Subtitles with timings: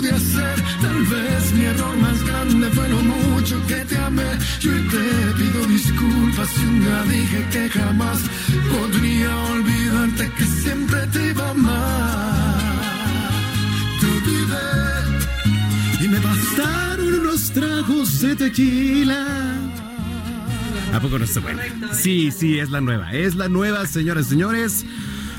[0.00, 0.54] Pude hacer.
[0.80, 4.30] Tal vez mi error más grande fue lo mucho que te amé.
[4.60, 5.04] Yo te
[5.38, 8.18] pido disculpas si un día dije que jamás
[8.70, 12.60] podría olvidarte que siempre te iba a amar.
[14.00, 14.68] Te olvidé
[16.04, 19.26] y me bastaron unos tragos de tequila.
[20.92, 21.62] ¿A poco no está buena?
[21.92, 23.12] Sí, sí, es la nueva.
[23.12, 24.84] Es la nueva, señoras y señores.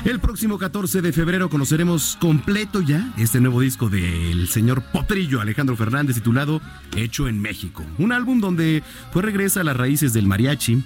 [0.04, 5.76] El próximo 14 de febrero conoceremos completo ya este nuevo disco del señor Potrillo Alejandro
[5.76, 6.60] Fernández titulado
[6.96, 7.86] Hecho en México.
[7.98, 10.82] Un álbum donde pues regresa a las raíces del mariachi.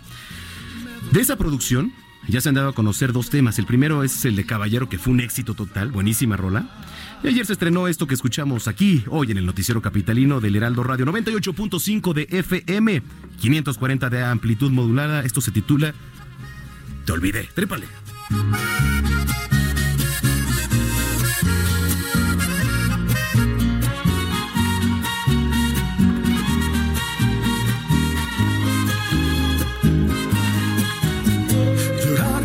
[1.13, 1.95] De esa producción
[2.29, 3.59] ya se han dado a conocer dos temas.
[3.59, 6.69] El primero es el de Caballero, que fue un éxito total, buenísima rola.
[7.25, 10.83] Y ayer se estrenó esto que escuchamos aquí, hoy en el Noticiero Capitalino del Heraldo
[10.83, 13.03] Radio 98.5 de FM,
[13.41, 15.23] 540 de amplitud modulada.
[15.23, 15.95] Esto se titula
[17.07, 17.49] Te olvidé.
[17.55, 18.06] Trépale.
[18.29, 18.57] Llorar,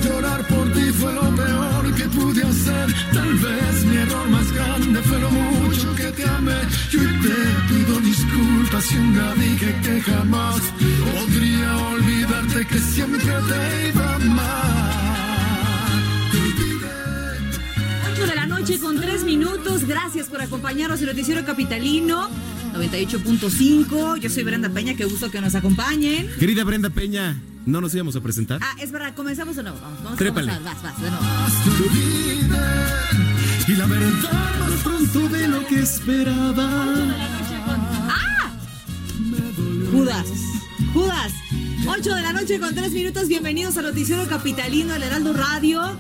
[0.01, 2.93] llorar por ti fue lo peor que pude hacer.
[3.11, 6.61] Tal vez mi error más grande fue lo mucho que te amé.
[6.91, 10.61] Yo te pido disculpas si un día que jamás
[11.11, 14.80] podría olvidarte que siempre te iba a
[18.21, 19.85] 8 de la noche con 3 minutos.
[19.85, 22.29] Gracias por acompañarnos en el Noticiero Capitalino
[22.73, 24.17] 98.5.
[24.19, 26.29] Yo soy Brenda Peña, qué gusto que nos acompañen.
[26.39, 28.59] Querida Brenda Peña, ¿no nos íbamos a presentar?
[28.61, 29.79] Ah, es verdad, comenzamos de nuevo.
[29.81, 30.51] Vamos, vamos, Trépale.
[30.51, 31.25] vamos, vas, vas, de nuevo.
[33.67, 36.69] Y la verdad más pronto de lo que esperaba.
[39.91, 40.27] Judas,
[40.93, 41.31] Judas.
[41.87, 43.27] 8 de la noche con 3 minutos.
[43.27, 45.97] Bienvenidos al Noticiero Capitalino del Heraldo Radio.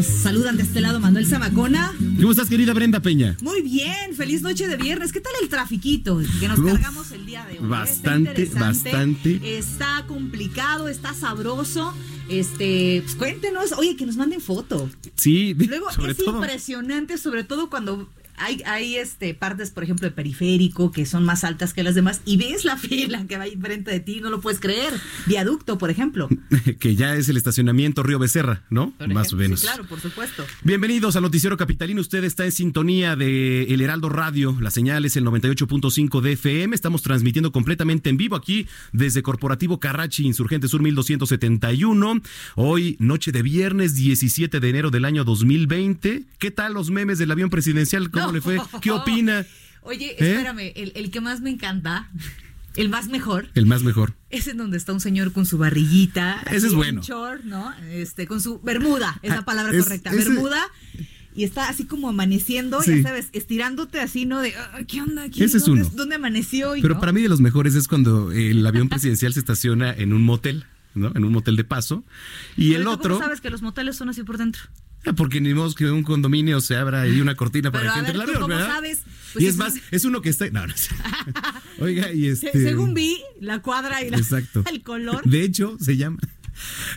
[0.00, 1.92] Nos saludan de este lado Manuel Zamacona.
[2.18, 3.36] ¿Cómo estás, querida Brenda Peña?
[3.42, 5.12] Muy bien, feliz noche de viernes.
[5.12, 7.66] ¿Qué tal el trafiquito que nos Uf, cargamos el día de hoy?
[7.68, 9.58] bastante, Está bastante.
[9.58, 11.92] Está complicado, está sabroso.
[12.30, 14.88] Este, pues cuéntenos, oye, que nos manden foto.
[15.16, 16.36] Sí, Luego sobre es todo.
[16.36, 18.08] impresionante, sobre todo cuando
[18.40, 22.22] hay, hay este partes, por ejemplo, de periférico que son más altas que las demás
[22.24, 24.92] y ves la fila que va ahí frente de ti, no lo puedes creer.
[25.26, 26.28] Viaducto, por ejemplo.
[26.80, 28.92] que ya es el estacionamiento Río Becerra, ¿no?
[28.98, 29.36] Por Más ejemplo.
[29.36, 29.60] o menos.
[29.60, 30.44] Sí, claro, por supuesto.
[30.64, 32.00] Bienvenidos al Noticiero Capitalino.
[32.00, 34.56] Usted está en sintonía de El Heraldo Radio.
[34.60, 36.74] La señal es el 98.5 de FM.
[36.74, 42.22] Estamos transmitiendo completamente en vivo aquí desde Corporativo Carrachi, Insurgente Sur 1271.
[42.56, 46.24] Hoy, noche de viernes 17 de enero del año 2020.
[46.38, 48.10] ¿Qué tal los memes del avión presidencial?
[48.10, 48.34] ¿Cómo No.
[48.36, 48.58] le fue?
[48.80, 49.46] ¿Qué opina?
[49.82, 50.16] Oye, ¿Eh?
[50.32, 52.10] espérame, el, el que más me encanta,
[52.76, 54.14] el más mejor, El más mejor.
[54.30, 56.42] es en donde está un señor con su barriguita.
[56.50, 57.02] Ese es en bueno.
[57.02, 57.72] short, ¿no?
[57.90, 60.10] Este, con su bermuda, es la Ah, palabra es- correcta.
[60.10, 60.62] ese- Bermuda.
[61.34, 62.96] Y está así como amaneciendo, Sí.
[62.96, 64.40] ya sabes, estirándote así, ¿no?
[64.40, 65.42] De, "Ah, ¿qué onda aquí?
[65.44, 65.90] Ese es ¿Dónde, uno.
[65.94, 66.72] ¿Dónde amaneció?
[66.82, 67.00] Pero no?
[67.00, 70.64] para mí de los mejores es cuando el avión presidencial se estaciona en un motel,
[70.94, 71.12] ¿no?
[71.14, 72.04] En un motel de paso.
[72.56, 73.14] Y el Pero ¿tú otro...
[73.14, 74.62] ¿Cómo sabes que los moteles son así por dentro?
[75.06, 77.98] Ah, Porque ni modo que un condominio se abra y una cortina para Pero que
[78.00, 78.66] entre ver, el ¿tú avión, ¿verdad?
[78.74, 79.00] sabes?
[79.32, 80.50] Pues y es es más, es uno que está.
[80.50, 80.94] No, no sé.
[81.78, 82.52] Oiga, y este.
[82.52, 84.62] Según vi, la cuadra y la, Exacto.
[84.70, 85.24] el color.
[85.24, 86.18] De hecho, se llama.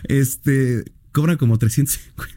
[0.04, 0.84] Este.
[1.12, 2.34] Cobran como 350.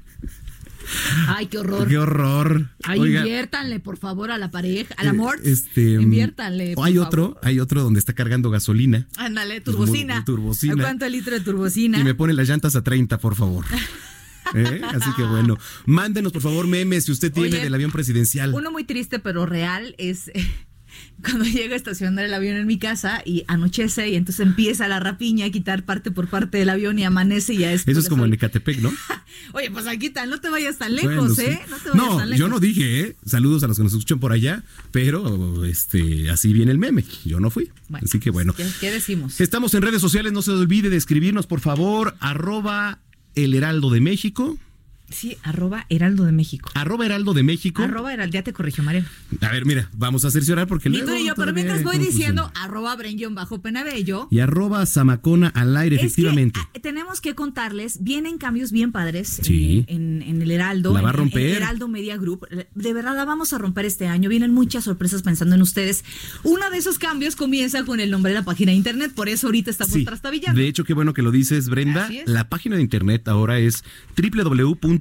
[1.27, 1.87] Ay, qué horror.
[1.87, 2.69] Qué horror.
[2.83, 5.39] Ay, Oiga, inviértanle, por favor, a la pareja, al eh, amor.
[5.43, 5.81] Este.
[5.93, 6.73] Inviértanle.
[6.73, 7.07] o por hay favor.
[7.07, 9.07] otro, hay otro donde está cargando gasolina.
[9.17, 10.23] Ándale, turbocina.
[10.23, 10.75] turbocina.
[10.75, 11.99] ¿A ¿Cuánto litro de turbocina?
[11.99, 13.65] Y me pone las llantas a 30, por favor.
[14.53, 14.81] ¿Eh?
[14.83, 18.53] Así que bueno, mándenos por favor memes si usted tiene Oye, del avión presidencial.
[18.53, 20.45] Uno muy triste pero real es eh,
[21.21, 24.99] cuando llega a estacionar el avión en mi casa y anochece y entonces empieza la
[24.99, 27.87] rapiña a quitar parte por parte del avión y amanece y ya es.
[27.87, 28.33] Eso es como en.
[28.33, 28.91] Ecatepec, ¿no?
[29.53, 31.51] Oye, pues aquí tal, no te vayas tan lejos, Bueno.
[31.51, 31.59] ¿eh?
[31.69, 32.39] No te vayas No, tan lejos.
[32.39, 33.15] yo no dije, ¿eh?
[33.25, 37.03] Saludos a los que nos escuchan por allá, pero este así viene el meme.
[37.25, 37.71] Yo no fui.
[37.89, 38.53] Bueno, así que bueno.
[38.53, 39.39] ¿Qué, qué decimos?
[39.41, 42.99] Estamos en redes sociales, no se olvide de escribirnos, por favor, arroba
[43.37, 44.57] el Heraldo de México.
[45.09, 46.69] Sí, arroba Heraldo de México.
[46.73, 47.81] Arroba Heraldo de México.
[47.81, 49.07] Arroba Heraldo, ya te corrigió, Mariano.
[49.41, 52.17] A ver, mira, vamos a cerciorar porque luego tú ni yo, pero mientras voy confusión.
[52.17, 54.27] diciendo arroba Brenguión bajo penabello.
[54.31, 56.59] Y arroba Zamacona al aire, Es que, efectivamente.
[56.61, 59.85] ah, tenemos que contarles, vienen cambios bien padres Sí.
[59.87, 61.41] eh, en, en el Heraldo, La va a en- en romper.
[61.47, 62.45] el Heraldo Media Group.
[62.75, 64.29] De verdad la vamos a romper este año.
[64.29, 66.03] Vienen muchas sorpresas pensando en ustedes.
[66.43, 69.47] Uno de esos cambios comienza con el nombre de la página de internet, por eso
[69.47, 70.59] ahorita estamos Sí, trastabillando.
[70.59, 72.09] de hecho, qué bueno que lo dices, Brenda.
[72.25, 73.83] La página de internet ahora es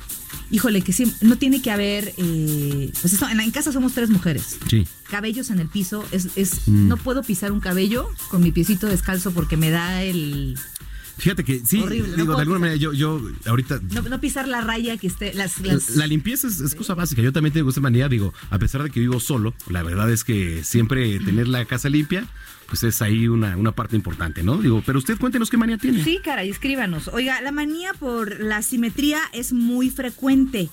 [0.50, 4.10] híjole, que sí, no tiene que haber, eh, pues esto, en, en casa somos tres
[4.10, 4.57] mujeres.
[4.69, 4.88] Sí.
[5.12, 6.88] Cabellos en el piso, es, es Mm.
[6.88, 10.57] no puedo pisar un cabello con mi piecito descalzo porque me da el,
[11.19, 12.60] Fíjate que sí, Horrible, digo, de alguna pisar.
[12.60, 16.48] manera yo, yo ahorita no, no pisar la raya que esté, las, las La limpieza
[16.48, 17.21] es, es cosa básica.
[17.21, 20.24] Yo también tengo esa manía, digo, a pesar de que vivo solo, la verdad es
[20.24, 22.25] que siempre tener la casa limpia,
[22.68, 24.57] pues es ahí una, una parte importante, ¿no?
[24.57, 26.04] Digo, pero usted cuéntenos qué manía tiene.
[26.04, 27.07] Sí, caray, escríbanos.
[27.07, 30.69] Oiga, la manía por la simetría es muy frecuente.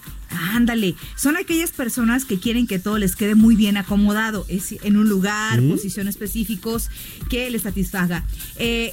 [0.53, 4.97] Ándale, son aquellas personas que quieren que todo les quede muy bien acomodado, es en
[4.99, 6.91] un lugar, posición específicos
[7.31, 8.25] que les satisfaga.
[8.57, 8.93] Eh,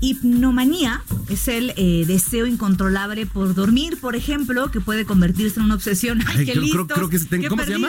[0.00, 5.74] Hipnomanía es el eh, deseo incontrolable por dormir, por ejemplo, que puede convertirse en una
[5.74, 6.20] obsesión.
[6.26, 6.96] ¡Ay, Ay, qué creo- creo- listos!
[6.96, 7.88] creo que sí tengo- ¡Qué ¿cómo se llama?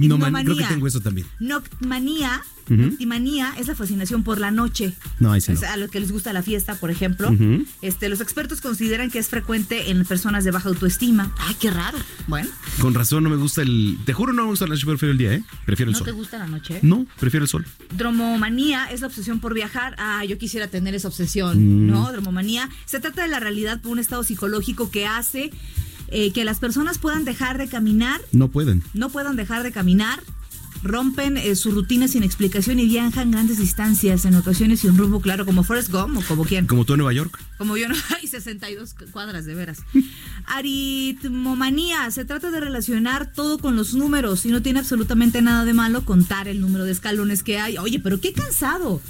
[0.00, 0.18] Perdidos!
[0.20, 1.26] Hipnoman- creo que tengo eso también.
[1.40, 2.74] Noctmanía, Ujú.
[2.76, 4.92] noctimanía es la fascinación por la noche.
[5.20, 5.58] No, ahí sí no.
[5.58, 7.34] Es a los que les gusta la fiesta, por ejemplo.
[7.82, 11.32] Este, los expertos consideran que es frecuente en personas de baja autoestima.
[11.38, 11.98] Ay, qué raro.
[12.26, 12.48] Bueno,
[12.80, 13.98] Con razón no me gusta el...
[14.04, 15.44] Te juro no me gusta la noche, prefiero el día, ¿eh?
[15.66, 16.06] Prefiero el ¿no sol.
[16.06, 16.78] te gusta la noche?
[16.82, 17.66] No, prefiero el sol.
[17.96, 19.94] Dromomanía es la obsesión por viajar.
[19.98, 21.86] Ah, yo quisiera tener esa obsesión, Mm.
[21.88, 22.10] ¿no?
[22.12, 22.68] Dromomanía.
[22.86, 25.50] Se trata de la realidad por un estado psicológico que hace
[26.14, 28.82] eh, que las personas puedan dejar de caminar, No pueden.
[28.94, 30.20] no puedan dejar de caminar,
[30.82, 35.44] rompen eh, su rutina sin explicación y viajan grandes distancias, en ocasiones sin rumbo claro,
[35.46, 36.66] como Forrest Gump o como quien.
[36.66, 37.38] Como tú en Nueva York.
[37.58, 39.78] Como yo no hay 62 cuadras de veras.
[40.46, 45.74] Aritmomanía, se trata de relacionar todo con los números y no tiene absolutamente nada de
[45.74, 47.78] malo contar el número de escalones que hay.
[47.78, 49.00] Oye, pero qué cansado.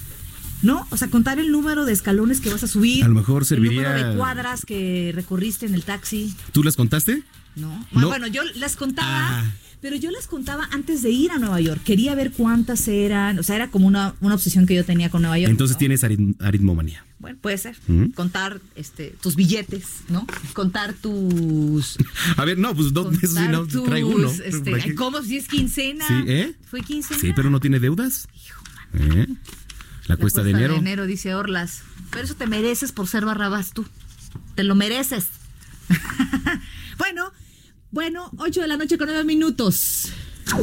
[0.62, 0.87] ¿No?
[0.90, 3.04] O sea, contar el número de escalones que vas a subir.
[3.04, 6.34] A lo mejor serviría- El número de cuadras que recorriste en el taxi.
[6.52, 7.23] ¿Tú las contaste?
[7.56, 7.87] No.
[7.92, 8.08] No.
[8.08, 9.52] Bueno, yo las contaba, Ah.
[9.80, 11.82] pero yo las contaba antes de ir a Nueva York.
[11.84, 13.38] Quería ver cuántas eran.
[13.38, 15.50] O sea, era como una, una obsesión que yo tenía con Nueva York.
[15.50, 15.78] Entonces ¿no?
[15.80, 17.04] tienes arit- aritmomanía.
[17.18, 17.76] Bueno, puede ser.
[18.14, 20.26] Contar este, tus billetes, ¿no?
[20.52, 21.96] Contar tus.
[22.37, 24.30] A ver, no, pues pesos y no, tus, traigo uno.
[24.30, 26.06] este, ¿Cómo si es quincena?
[26.06, 26.54] Sí, ¿eh?
[26.66, 27.18] Fue quincena.
[27.20, 28.28] Sí, pero no tiene deudas.
[28.94, 29.26] ¿Eh?
[30.06, 30.76] La, La cuesta, de enero.
[30.76, 31.82] enero, dice Orlas.
[32.11, 33.84] Pero eso te mereces por ser Barrabás tú.
[34.54, 35.26] Te lo mereces.
[36.99, 37.32] bueno,
[37.90, 40.12] bueno, 8 de la noche con 9 minutos.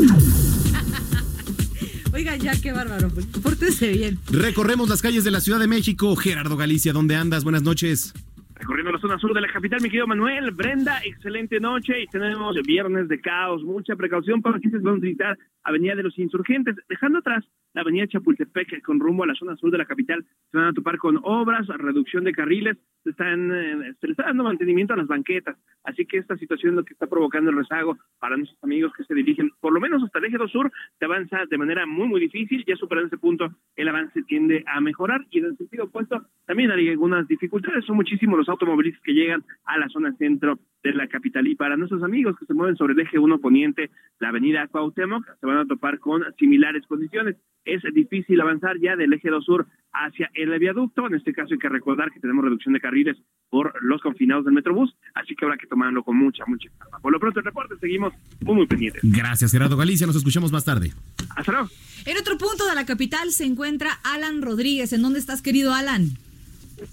[2.13, 3.09] Oiga, ya qué bárbaro.
[3.41, 4.19] Pórtese bien.
[4.29, 6.15] Recorremos las calles de la Ciudad de México.
[6.17, 7.43] Gerardo Galicia, ¿dónde andas?
[7.43, 8.13] Buenas noches.
[8.61, 12.55] Recorriendo la zona sur de la capital, mi querido Manuel, Brenda, excelente noche y tenemos
[12.61, 17.19] viernes de caos, mucha precaución para quienes van a visitar Avenida de los Insurgentes, dejando
[17.19, 20.67] atrás la Avenida Chapultepec con rumbo a la zona sur de la capital, se van
[20.67, 25.57] a topar con obras, reducción de carriles, se, están, eh, dando mantenimiento a las banquetas,
[25.83, 29.03] así que esta situación es lo que está provocando el rezago para nuestros amigos que
[29.03, 32.07] se dirigen, por lo menos hasta el eje 2 sur, se avanza de manera muy,
[32.07, 35.85] muy difícil, ya superando ese punto, el avance tiende a mejorar y en el sentido
[35.85, 40.59] opuesto también hay algunas dificultades, son muchísimos los automovilistas que llegan a la zona centro
[40.83, 41.47] de la capital.
[41.47, 45.25] Y para nuestros amigos que se mueven sobre el eje 1 poniente, la avenida Cuauhtémoc,
[45.39, 47.35] se van a topar con similares condiciones.
[47.65, 51.07] Es difícil avanzar ya del eje 2 sur hacia el viaducto.
[51.07, 53.17] En este caso hay que recordar que tenemos reducción de carriles
[53.49, 56.99] por los confinados del Metrobús, así que habrá que tomarlo con mucha, mucha calma.
[56.99, 59.01] Por lo pronto el reporte, seguimos muy, muy pendientes.
[59.03, 60.07] Gracias, Gerardo Galicia.
[60.07, 60.91] Nos escuchamos más tarde.
[61.35, 61.67] Hasta luego.
[62.05, 64.93] En otro punto de la capital se encuentra Alan Rodríguez.
[64.93, 66.17] ¿En dónde estás, querido Alan?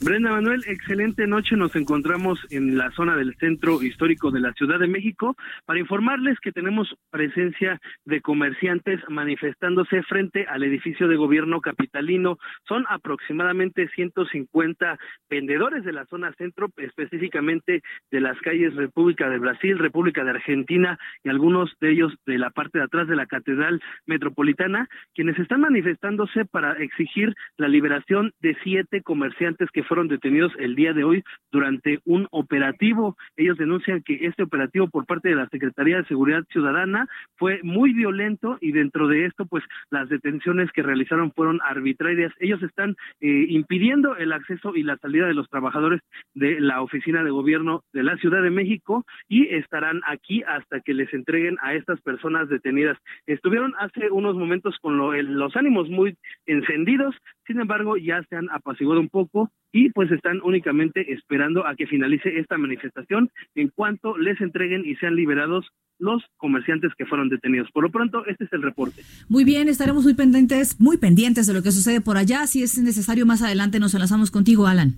[0.03, 1.57] Brenda Manuel, excelente noche.
[1.57, 6.39] Nos encontramos en la zona del centro histórico de la Ciudad de México para informarles
[6.41, 12.37] que tenemos presencia de comerciantes manifestándose frente al edificio de gobierno capitalino.
[12.67, 14.99] Son aproximadamente 150
[15.31, 20.99] vendedores de la zona centro, específicamente de las calles República de Brasil, República de Argentina
[21.25, 25.63] y algunos de ellos de la parte de atrás de la Catedral Metropolitana, quienes están
[25.63, 31.23] manifestándose para exigir la liberación de siete comerciantes que fueron detenidos el día de hoy
[31.51, 33.17] durante un operativo.
[33.37, 37.93] Ellos denuncian que este operativo por parte de la Secretaría de Seguridad Ciudadana fue muy
[37.93, 42.33] violento y dentro de esto, pues las detenciones que realizaron fueron arbitrarias.
[42.39, 46.01] Ellos están eh, impidiendo el acceso y la salida de los trabajadores
[46.35, 50.95] de la oficina de gobierno de la Ciudad de México y estarán aquí hasta que
[50.95, 52.99] les entreguen a estas personas detenidas.
[53.27, 56.17] Estuvieron hace unos momentos con los ánimos muy
[56.47, 57.15] encendidos,
[57.47, 61.87] sin embargo ya se han apaciguado un poco y pues están únicamente esperando a que
[61.87, 65.67] finalice esta manifestación en cuanto les entreguen y sean liberados
[65.99, 67.71] los comerciantes que fueron detenidos.
[67.73, 69.03] Por lo pronto, este es el reporte.
[69.29, 72.47] Muy bien, estaremos muy pendientes, muy pendientes de lo que sucede por allá.
[72.47, 74.95] Si es necesario, más adelante nos enlazamos contigo, Alan.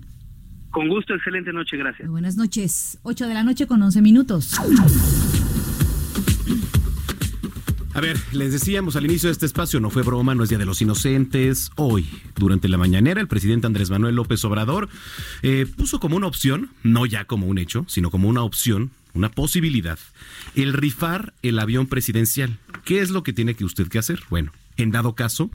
[0.69, 2.07] Con gusto, excelente noche, gracias.
[2.07, 4.57] Muy buenas noches, 8 de la noche con 11 minutos.
[8.01, 10.57] A ver, les decíamos al inicio de este espacio, no fue broma, no es Día
[10.57, 11.69] de los Inocentes.
[11.75, 14.89] Hoy, durante la mañanera, el presidente Andrés Manuel López Obrador
[15.43, 19.29] eh, puso como una opción, no ya como un hecho, sino como una opción, una
[19.29, 19.99] posibilidad,
[20.55, 22.57] el rifar el avión presidencial.
[22.85, 24.23] ¿Qué es lo que tiene que usted que hacer?
[24.31, 25.51] Bueno, en dado caso,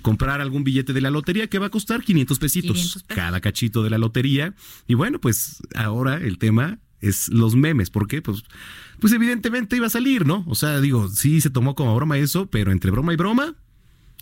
[0.00, 3.14] comprar algún billete de la lotería que va a costar 500 pesitos 500 pesos.
[3.14, 4.54] cada cachito de la lotería.
[4.88, 7.90] Y bueno, pues ahora el tema es los memes.
[7.90, 8.22] ¿Por qué?
[8.22, 8.42] Pues,
[9.00, 10.44] pues evidentemente iba a salir, ¿no?
[10.48, 13.54] O sea, digo, sí se tomó como broma eso, pero entre broma y broma,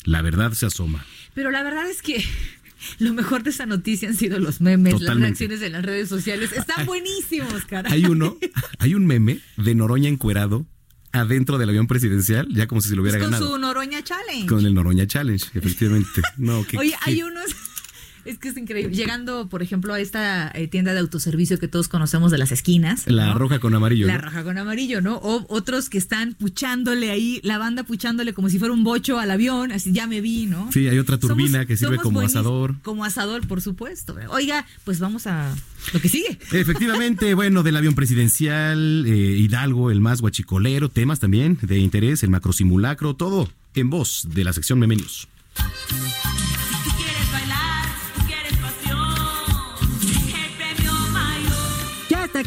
[0.04, 1.04] la verdad se asoma.
[1.34, 2.24] Pero la verdad es que
[2.98, 6.52] lo mejor de esta noticia han sido los memes, las reacciones en las redes sociales.
[6.52, 7.90] Están buenísimos, cara.
[7.92, 8.36] Hay uno,
[8.78, 10.66] hay un meme de Noroña encuerado
[11.12, 13.52] adentro del avión presidencial, ya como si se lo hubiera Es con ganado.
[13.52, 14.46] su Noroña Challenge.
[14.46, 16.22] Con el Noroña Challenge, efectivamente.
[16.36, 17.50] No, Oye, hay unos.
[18.24, 18.94] Es que es increíble.
[18.94, 23.04] Llegando, por ejemplo, a esta eh, tienda de autoservicio que todos conocemos de las esquinas.
[23.06, 23.38] La ¿no?
[23.38, 24.06] roja con amarillo.
[24.06, 24.22] La ¿no?
[24.22, 25.16] roja con amarillo, ¿no?
[25.16, 29.30] O otros que están puchándole ahí, la banda puchándole como si fuera un bocho al
[29.30, 30.70] avión, así ya me vi, ¿no?
[30.72, 32.76] Sí, hay otra turbina Somos- que sirve como asador.
[32.82, 34.16] Como asador, por supuesto.
[34.30, 35.54] Oiga, pues vamos a
[35.92, 36.38] lo que sigue.
[36.52, 42.30] Efectivamente, bueno, del avión presidencial, eh, Hidalgo, el más guachicolero, temas también de interés, el
[42.30, 44.96] macrosimulacro, todo en voz de la sección Meme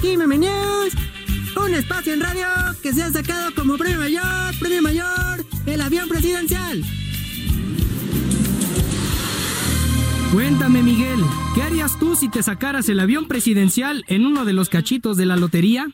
[0.04, 0.94] Meme News.
[1.56, 2.46] Un espacio en radio
[2.82, 6.84] que se ha sacado como premio mayor, premio mayor, el avión presidencial.
[10.34, 11.22] Cuéntame, Miguel,
[11.56, 15.26] ¿qué harías tú si te sacaras el avión presidencial en uno de los cachitos de
[15.26, 15.88] la lotería?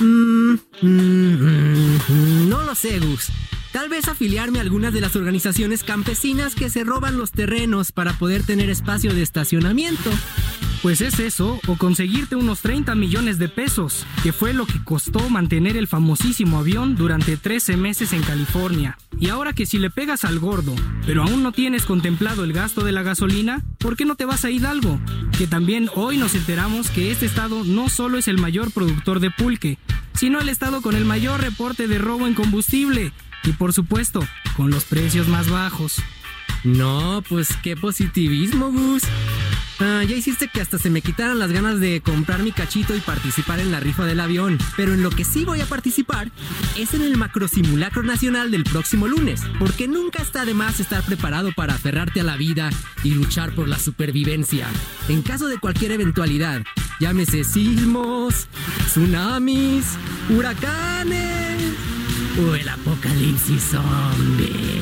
[0.00, 3.28] Mm, mm, no lo sé, Gus.
[3.70, 8.12] Tal vez afiliarme a algunas de las organizaciones campesinas que se roban los terrenos para
[8.14, 10.10] poder tener espacio de estacionamiento.
[10.82, 15.30] Pues es eso, o conseguirte unos 30 millones de pesos, que fue lo que costó
[15.30, 18.98] mantener el famosísimo avión durante 13 meses en California.
[19.20, 20.74] Y ahora que si le pegas al gordo,
[21.06, 24.44] pero aún no tienes contemplado el gasto de la gasolina, ¿por qué no te vas
[24.44, 24.98] a Hidalgo?
[25.38, 29.30] Que también hoy nos enteramos que este estado no solo es el mayor productor de
[29.30, 29.78] pulque,
[30.14, 33.12] sino el estado con el mayor reporte de robo en combustible.
[33.44, 36.02] Y por supuesto, con los precios más bajos.
[36.64, 39.04] No, pues qué positivismo, Gus.
[39.82, 43.00] Ah, ya hiciste que hasta se me quitaran las ganas de comprar mi cachito y
[43.00, 44.58] participar en la rifa del avión.
[44.76, 46.30] Pero en lo que sí voy a participar
[46.78, 49.42] es en el macrosimulacro nacional del próximo lunes.
[49.58, 52.70] Porque nunca está de más estar preparado para aferrarte a la vida
[53.02, 54.68] y luchar por la supervivencia.
[55.08, 56.62] En caso de cualquier eventualidad,
[57.02, 58.46] Llámese sismos,
[58.86, 59.84] tsunamis,
[60.30, 61.74] huracanes
[62.38, 64.81] o el apocalipsis zombie.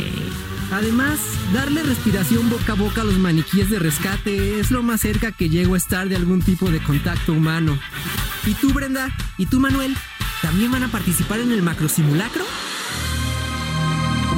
[0.73, 1.19] Además,
[1.53, 5.49] darle respiración boca a boca a los maniquíes de rescate es lo más cerca que
[5.49, 7.77] llego a estar de algún tipo de contacto humano.
[8.47, 9.09] ¿Y tú, Brenda?
[9.37, 9.97] ¿Y tú, Manuel?
[10.43, 12.45] ¿También van a participar en el macrosimulacro?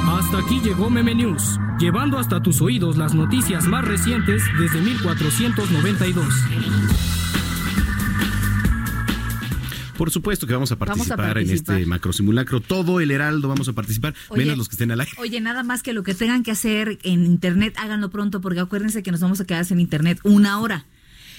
[0.07, 6.25] Hasta aquí llegó Meme News, llevando hasta tus oídos las noticias más recientes desde 1492.
[9.97, 12.59] Por supuesto que vamos a Vamos a participar, en este macro simulacro.
[12.61, 14.43] Todo el Heraldo vamos a participar, Oye.
[14.43, 15.11] menos los que estén al aire.
[15.17, 19.03] Oye, nada más que lo que tengan que hacer en internet, háganlo pronto, porque acuérdense
[19.03, 20.85] que nos vamos a quedar sin internet una hora.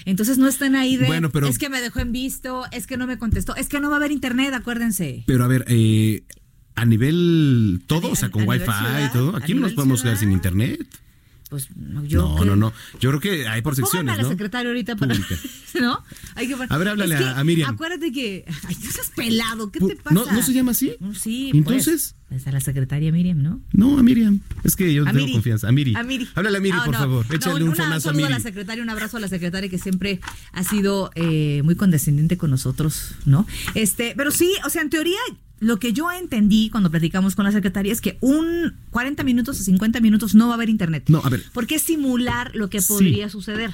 [0.05, 2.95] Entonces no estén ahí de, Bueno, pero- es que me dejó en visto, es que
[2.97, 5.23] no me contestó, es que no va a haber internet, acuérdense.
[5.27, 6.23] Pero a ver, eh,
[6.75, 10.01] a nivel todo, A- o sea, con Wi-Fi ciudad, y todo, aquí no nos podemos
[10.03, 10.79] quedar sin internet.
[11.49, 12.73] Pues no, yo no, creo- no, no.
[12.99, 14.29] Yo creo que hay por secciones, a la ¿no?
[14.29, 15.15] secretaria ahorita para.
[15.79, 16.03] ¿No?
[16.35, 17.69] Hay que, A ver, háblale Es que a- a Miriam.
[17.73, 18.45] Acuérdate que.
[18.67, 20.13] Ay, no seas pelado, ¿qué te pasa?
[20.15, 20.95] ¿no- no se llama así?
[20.99, 21.51] Mm, Sí.
[21.53, 22.15] Entonces.
[22.27, 23.61] Pues, pues a la secretaria Miriam, ¿no?
[23.73, 24.39] No, a Miriam.
[24.63, 25.33] Es que yo A tengo Miri.
[25.33, 25.67] confianza.
[25.69, 25.93] A Miri.
[25.95, 26.27] A Miri.
[26.33, 26.99] Háblale a Miri, Ah, por no.
[26.99, 27.25] favor.
[27.29, 28.33] No, Échale un una- fonazo a saludo a Miri.
[28.33, 30.19] la secretaria, un abrazo a la secretaria que siempre
[30.51, 33.45] ha sido eh, muy condescendiente con nosotros, ¿no?
[33.75, 35.19] Este, pero sí, o sea, en teoría,
[35.59, 39.63] lo que yo entendí cuando platicamos con la secretaria es que un 40 minutos o
[39.63, 41.05] 50 minutos no va a haber internet.
[41.07, 41.43] No, a ver.
[41.53, 42.87] Porque simular lo que Sí.
[42.89, 43.71] podría suceder.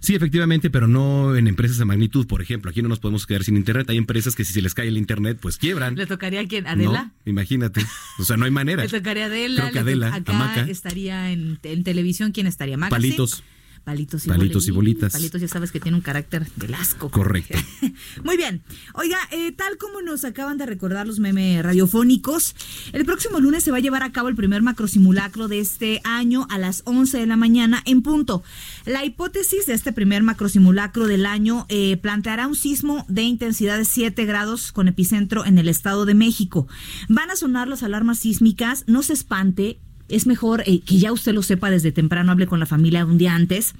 [0.00, 2.26] Sí, efectivamente, pero no en empresas de magnitud.
[2.26, 3.88] Por ejemplo, aquí no nos podemos quedar sin internet.
[3.90, 5.96] Hay empresas que si se les cae el internet, pues quiebran.
[5.96, 6.66] ¿Le tocaría a quién?
[6.66, 7.04] ¿Adela?
[7.24, 7.84] No, imagínate.
[8.18, 8.82] O sea, no hay manera.
[8.84, 9.62] Le tocaría a Adela.
[9.62, 12.32] Creo que Adela, acá estaría en, en televisión.
[12.32, 12.76] ¿Quién estaría?
[12.76, 12.96] Magazine.
[13.08, 13.42] Palitos.
[13.84, 15.12] Palitos y, Palitos y boli- bolitas.
[15.12, 17.10] Palitos ya sabes que tiene un carácter del asco.
[17.10, 17.58] Correcto.
[18.24, 18.62] Muy bien.
[18.94, 22.54] Oiga, eh, tal como nos acaban de recordar los memes radiofónicos,
[22.92, 26.46] el próximo lunes se va a llevar a cabo el primer macrosimulacro de este año
[26.50, 28.42] a las 11 de la mañana en punto.
[28.86, 33.84] La hipótesis de este primer macrosimulacro del año eh, planteará un sismo de intensidad de
[33.84, 36.66] 7 grados con epicentro en el Estado de México.
[37.08, 39.78] Van a sonar las alarmas sísmicas, no se espante.
[40.08, 43.18] Es mejor eh, que ya usted lo sepa desde temprano, hable con la familia un
[43.18, 43.74] día antes.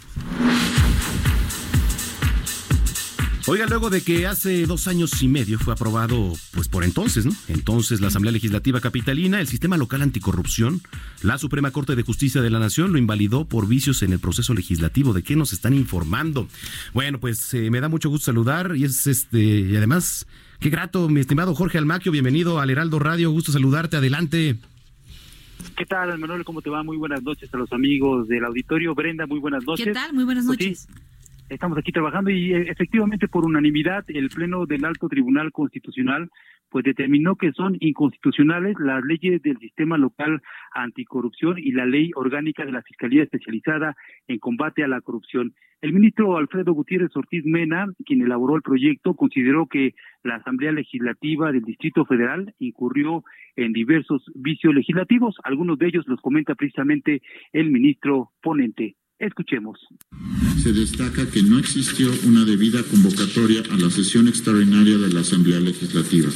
[3.47, 7.31] Oiga, luego de que hace dos años y medio fue aprobado, pues por entonces, ¿no?
[7.47, 10.81] Entonces la Asamblea Legislativa Capitalina, el Sistema Local Anticorrupción,
[11.21, 14.55] la Suprema Corte de Justicia de la Nación lo invalidó por vicios en el proceso
[14.55, 15.13] legislativo.
[15.13, 16.47] ¿De qué nos están informando?
[16.95, 20.25] Bueno, pues eh, me da mucho gusto saludar y es este, y además,
[20.59, 24.55] qué grato, mi estimado Jorge Almaquio, bienvenido al Heraldo Radio, gusto saludarte, adelante.
[25.77, 26.43] ¿Qué tal, Manuel?
[26.43, 26.81] ¿Cómo te va?
[26.81, 28.95] Muy buenas noches a los amigos del auditorio.
[28.95, 29.85] Brenda, muy buenas noches.
[29.85, 30.13] ¿Qué tal?
[30.13, 30.87] Muy buenas Pues sí, noches.
[31.49, 36.29] Estamos aquí trabajando y eh, efectivamente por unanimidad el Pleno del Alto Tribunal Constitucional
[36.69, 40.41] pues determinó que son inconstitucionales las leyes del sistema local
[40.73, 43.95] anticorrupción y la ley orgánica de la Fiscalía Especializada
[44.27, 45.53] en combate a la corrupción.
[45.81, 51.51] El ministro Alfredo Gutiérrez Ortiz Mena, quien elaboró el proyecto, consideró que la Asamblea Legislativa
[51.51, 53.23] del Distrito Federal incurrió
[53.55, 55.35] en diversos vicios legislativos.
[55.43, 57.21] Algunos de ellos los comenta precisamente
[57.53, 58.95] el ministro ponente.
[59.19, 59.87] Escuchemos.
[60.65, 65.59] Se destaca que no existió una debida convocatoria a la sesión extraordinaria de la Asamblea
[65.59, 66.27] Legislativa.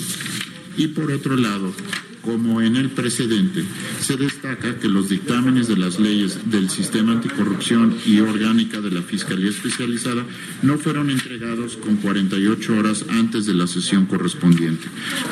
[0.78, 1.74] Y por otro lado,
[2.22, 3.64] Como en el precedente,
[4.02, 9.02] se destaca que los dictámenes de las leyes del Sistema Anticorrupción y Orgánica de la
[9.02, 10.26] Fiscalía Especializada
[10.62, 14.88] no fueron entregados con 48 horas antes de la sesión correspondiente,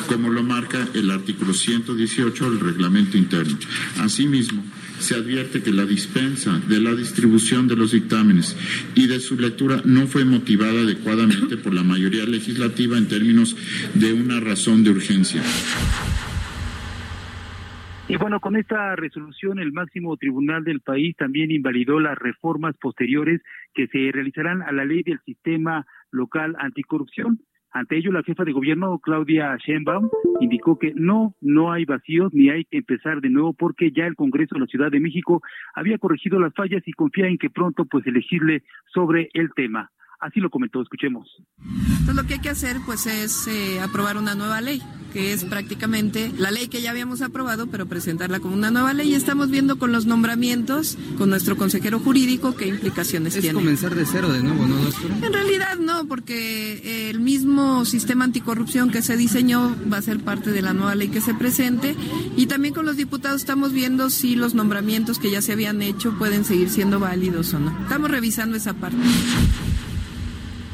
[0.06, 3.58] como lo marca el artículo 118 del reglamento interno.
[3.98, 4.64] Asimismo,
[4.98, 8.56] se advierte que la dispensa de la distribución de los dictámenes
[8.94, 13.56] y de su lectura no fue motivada adecuadamente por la mayoría legislativa en términos
[13.94, 15.42] de una razón de urgencia.
[18.08, 23.42] Y bueno, con esta resolución el máximo tribunal del país también invalidó las reformas posteriores
[23.74, 27.38] que se realizarán a la ley del sistema local anticorrupción.
[27.72, 30.08] Ante ello, la jefa de gobierno, Claudia Sheinbaum,
[30.40, 34.16] indicó que no, no hay vacíos ni hay que empezar de nuevo porque ya el
[34.16, 35.42] Congreso de la Ciudad de México
[35.74, 39.90] había corregido las fallas y confía en que pronto pues elegirle sobre el tema.
[40.20, 41.28] Así lo comentó, escuchemos.
[41.58, 44.80] Entonces lo que hay que hacer pues es eh, aprobar una nueva ley,
[45.18, 49.14] que es prácticamente la ley que ya habíamos aprobado, pero presentarla como una nueva ley.
[49.14, 53.58] Estamos viendo con los nombramientos, con nuestro consejero jurídico, qué implicaciones Es tiene.
[53.58, 55.16] comenzar de cero de nuevo, ¿no, doctora?
[55.20, 60.20] En realidad no, porque eh, el mismo sistema anticorrupción que se diseñó va a ser
[60.20, 61.96] parte de la nueva ley que se presente
[62.36, 66.16] y también con los diputados estamos viendo si los nombramientos que ya se habían hecho
[66.16, 67.76] pueden seguir siendo válidos o no.
[67.82, 68.98] Estamos revisando esa parte.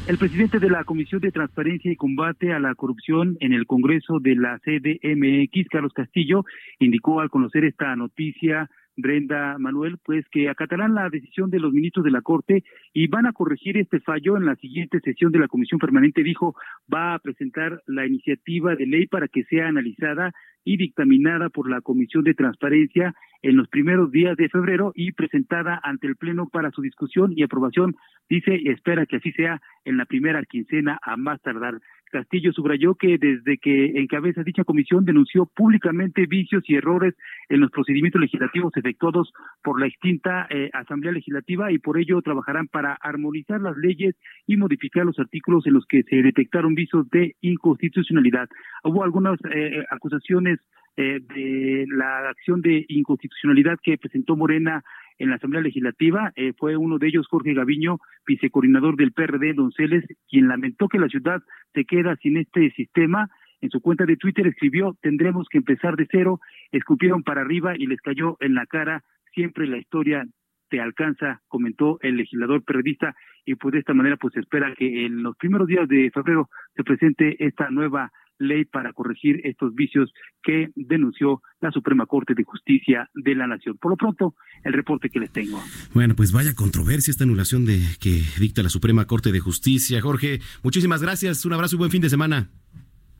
[0.07, 4.19] El presidente de la Comisión de Transparencia y Combate a la Corrupción en el Congreso
[4.19, 6.45] de la CDMX, Carlos Castillo,
[6.77, 12.05] indicó al conocer esta noticia, Brenda Manuel, pues que acatarán la decisión de los ministros
[12.05, 12.63] de la Corte
[12.93, 16.21] y van a corregir este fallo en la siguiente sesión de la Comisión Permanente.
[16.21, 16.55] Dijo,
[16.93, 20.33] va a presentar la iniciativa de ley para que sea analizada
[20.65, 25.79] y dictaminada por la Comisión de Transparencia en los primeros días de febrero y presentada
[25.83, 27.95] ante el Pleno para su discusión y aprobación.
[28.27, 31.79] Dice, y espera que así sea en la primera quincena a más tardar.
[32.11, 37.13] Castillo subrayó que desde que encabeza dicha comisión denunció públicamente vicios y errores
[37.49, 42.67] en los procedimientos legislativos efectuados por la extinta eh, Asamblea Legislativa y por ello trabajarán
[42.67, 44.15] para armonizar las leyes
[44.47, 48.47] y modificar los artículos en los que se detectaron vicios de inconstitucionalidad.
[48.83, 50.59] Hubo algunas eh, acusaciones
[50.97, 54.81] eh, de la acción de inconstitucionalidad que presentó Morena
[55.17, 56.31] en la Asamblea Legislativa.
[56.35, 61.07] Eh, fue uno de ellos Jorge Gaviño, vicecoordinador del PRD Donceles, quien lamentó que la
[61.07, 61.41] ciudad
[61.73, 63.29] se queda sin este sistema.
[63.61, 66.39] En su cuenta de Twitter escribió, tendremos que empezar de cero,
[66.71, 70.25] escupieron para arriba y les cayó en la cara, siempre la historia
[70.69, 75.23] te alcanza, comentó el legislador periodista, y pues de esta manera pues espera que en
[75.23, 80.11] los primeros días de febrero se presente esta nueva ley para corregir estos vicios
[80.43, 83.77] que denunció la Suprema Corte de Justicia de la Nación.
[83.77, 85.61] Por lo pronto, el reporte que les tengo.
[85.93, 90.01] Bueno, pues vaya controversia esta anulación de que dicta la Suprema Corte de Justicia.
[90.01, 92.49] Jorge, muchísimas gracias, un abrazo y buen fin de semana.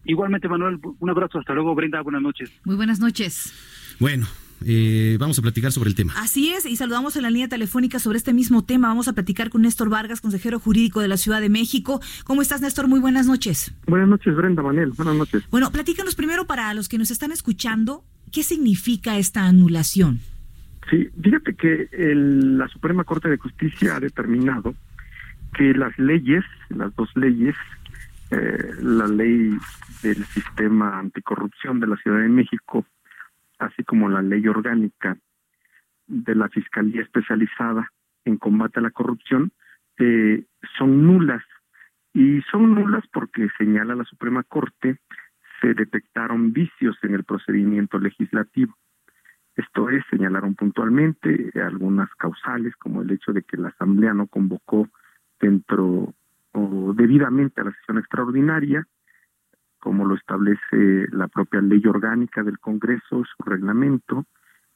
[0.05, 2.51] Igualmente, Manuel, un abrazo, hasta luego, Brenda, buenas noches.
[2.63, 3.53] Muy buenas noches.
[3.99, 4.27] Bueno,
[4.63, 6.13] eh, vamos a platicar sobre el tema.
[6.17, 8.87] Así es, y saludamos en la línea telefónica sobre este mismo tema.
[8.87, 12.01] Vamos a platicar con Néstor Vargas, consejero jurídico de la Ciudad de México.
[12.23, 12.87] ¿Cómo estás, Néstor?
[12.87, 13.73] Muy buenas noches.
[13.87, 14.91] Buenas noches, Brenda Manel.
[14.91, 15.43] Buenas noches.
[15.51, 20.19] Bueno, platícanos primero para los que nos están escuchando, ¿qué significa esta anulación?
[20.89, 24.75] Sí, fíjate que el- la Suprema Corte de Justicia ha determinado
[25.57, 27.55] que las leyes, las dos leyes,
[28.31, 29.51] eh, la ley
[30.03, 32.85] del sistema anticorrupción de la Ciudad de México,
[33.59, 35.17] así como la ley orgánica
[36.07, 37.91] de la Fiscalía Especializada
[38.25, 39.51] en Combate a la Corrupción,
[39.97, 40.45] eh,
[40.77, 41.43] son nulas.
[42.13, 44.99] Y son nulas porque, señala la Suprema Corte,
[45.61, 48.75] se detectaron vicios en el procedimiento legislativo.
[49.55, 54.89] Esto es, señalaron puntualmente algunas causales, como el hecho de que la Asamblea no convocó
[55.39, 56.13] dentro
[56.51, 58.85] o debidamente a la sesión extraordinaria,
[59.85, 64.25] como lo establece la propia ley orgánica del Congreso, su reglamento,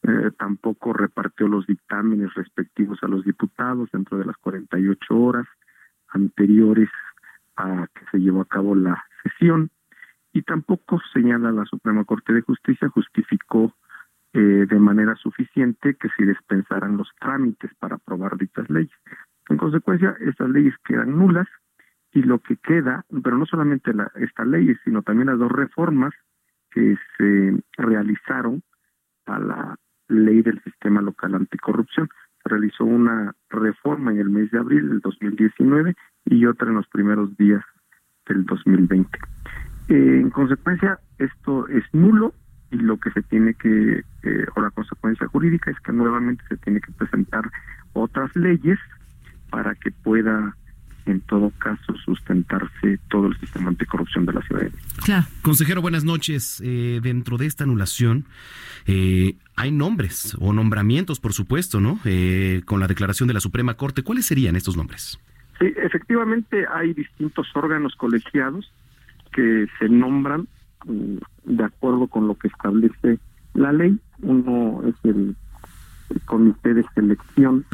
[0.04, 5.48] eh, tampoco repartió los dictámenes respectivos a los diputados dentro de las 48 horas
[6.10, 6.89] anteriores
[7.56, 9.72] a que se llevó a cabo la sesión
[10.32, 13.74] y tampoco señala la Suprema Corte de Justicia justificó
[14.34, 18.93] eh, de manera suficiente que se dispensaran los trámites para aprobar dichas leyes.
[19.50, 21.48] En consecuencia, estas leyes quedan nulas
[22.13, 26.13] y lo que queda, pero no solamente la, esta ley, sino también las dos reformas
[26.72, 28.63] que se realizaron
[29.26, 29.76] a la
[30.08, 32.10] ley del sistema local anticorrupción.
[32.43, 35.95] Se realizó una reforma en el mes de abril del 2019
[36.26, 37.63] y otra en los primeros días
[38.28, 39.19] del 2020.
[39.89, 42.34] Eh, en consecuencia, esto es nulo
[42.72, 46.58] y lo que se tiene que, eh, o la consecuencia jurídica es que nuevamente se
[46.58, 47.50] tiene que presentar
[47.93, 48.78] otras leyes
[49.50, 50.56] para que pueda
[51.06, 54.70] en todo caso sustentarse todo el sistema anticorrupción de la ciudad.
[55.04, 55.26] Claro.
[55.42, 56.62] Consejero, buenas noches.
[56.64, 58.26] Eh, dentro de esta anulación
[58.86, 62.00] eh, hay nombres o nombramientos, por supuesto, ¿no?
[62.06, 64.04] Eh, con la declaración de la Suprema Corte.
[64.04, 65.20] ¿Cuáles serían estos nombres?
[65.60, 68.72] Sí, efectivamente hay distintos órganos colegiados
[69.34, 70.48] que se nombran
[70.86, 73.20] mm, de acuerdo con lo que establece
[73.54, 74.00] la ley.
[74.22, 75.36] Uno es el,
[76.10, 77.66] el Comité de Selección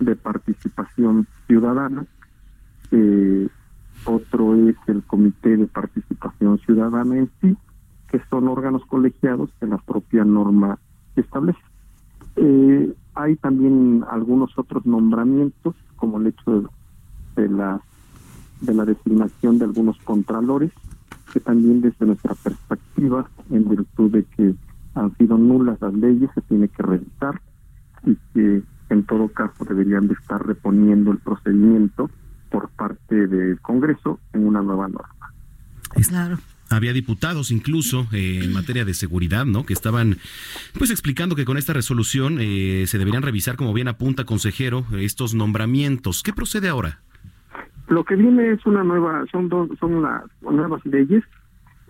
[0.00, 2.04] de Participación Ciudadana,
[2.90, 3.48] eh,
[4.04, 7.56] otro es el Comité de Participación Ciudadana en sí,
[8.10, 10.78] que son órganos colegiados que la propia norma
[11.16, 11.58] establece.
[12.36, 16.60] Eh, hay también algunos otros nombramientos, como el hecho
[17.36, 17.80] de, de la
[18.60, 20.72] de la designación de algunos contralores,
[21.32, 24.54] que también desde nuestra perspectiva, en virtud de que
[24.94, 27.40] han sido nulas las leyes, se tiene que revisar
[28.04, 32.10] y que en todo caso deberían de estar reponiendo el procedimiento
[32.50, 35.32] por parte del Congreso en una nueva norma.
[36.08, 36.38] Claro.
[36.70, 39.64] Había diputados incluso eh, en materia de seguridad, ¿no?
[39.64, 40.18] Que estaban
[40.78, 45.34] pues explicando que con esta resolución eh, se deberían revisar, como bien apunta consejero, estos
[45.34, 46.22] nombramientos.
[46.22, 47.00] ¿Qué procede ahora?
[47.88, 51.24] Lo que viene es una nueva, son dos, son las nuevas leyes.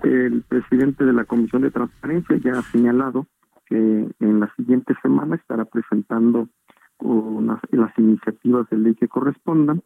[0.04, 3.26] El presidente de la Comisión de Transparencia ya ha señalado
[3.66, 3.76] que
[4.20, 6.48] en la siguiente semana estará presentando
[6.98, 9.82] unas, las iniciativas de ley que correspondan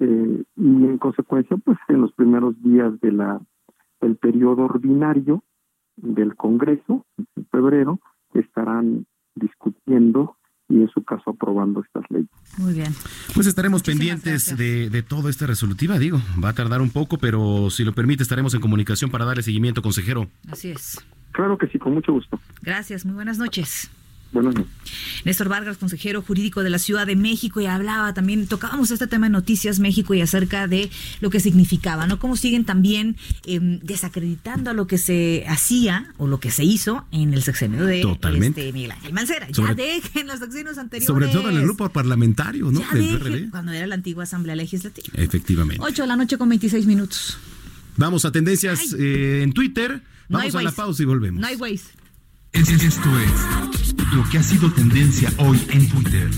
[0.00, 3.40] eh, y en consecuencia, pues en los primeros días de la
[4.00, 5.44] del periodo ordinario
[5.96, 8.00] del Congreso, en febrero,
[8.34, 10.36] estarán discutiendo
[10.68, 12.30] y en su caso aprobando estas leyes.
[12.58, 12.92] Muy bien.
[13.34, 17.70] Pues estaremos pendientes de, de toda esta resolutiva, digo, va a tardar un poco, pero
[17.70, 20.26] si lo permite estaremos en comunicación para darle seguimiento, consejero.
[20.50, 20.98] Así es.
[21.32, 22.38] Claro que sí, con mucho gusto.
[22.62, 23.90] Gracias, muy buenas noches.
[24.32, 24.72] Buenas noches.
[25.24, 29.26] Néstor Vargas, consejero jurídico de la Ciudad de México, y hablaba también, tocábamos este tema
[29.26, 30.90] en Noticias México y acerca de
[31.20, 32.18] lo que significaba, ¿no?
[32.18, 33.16] Cómo siguen también
[33.46, 37.84] eh, desacreditando a lo que se hacía o lo que se hizo en el sexenio
[37.84, 38.62] de Totalmente.
[38.62, 39.48] este, Miguel Ángel Mancera.
[39.48, 41.06] Ya Sobre- dejen los sexenios anteriores.
[41.06, 42.80] Sobre todo en el grupo parlamentario, ¿no?
[42.80, 43.50] Ya Del dejen, PRD.
[43.50, 45.08] cuando era la antigua Asamblea Legislativa.
[45.14, 45.82] Efectivamente.
[45.86, 47.36] 8 de la noche con 26 minutos.
[47.98, 50.02] Vamos a tendencias eh, en Twitter.
[50.28, 51.40] No Vamos a la pausa y volvemos.
[51.40, 51.84] No hay Waze.
[52.52, 52.98] Esto es
[54.12, 56.30] lo que ha sido tendencia hoy en Twitter.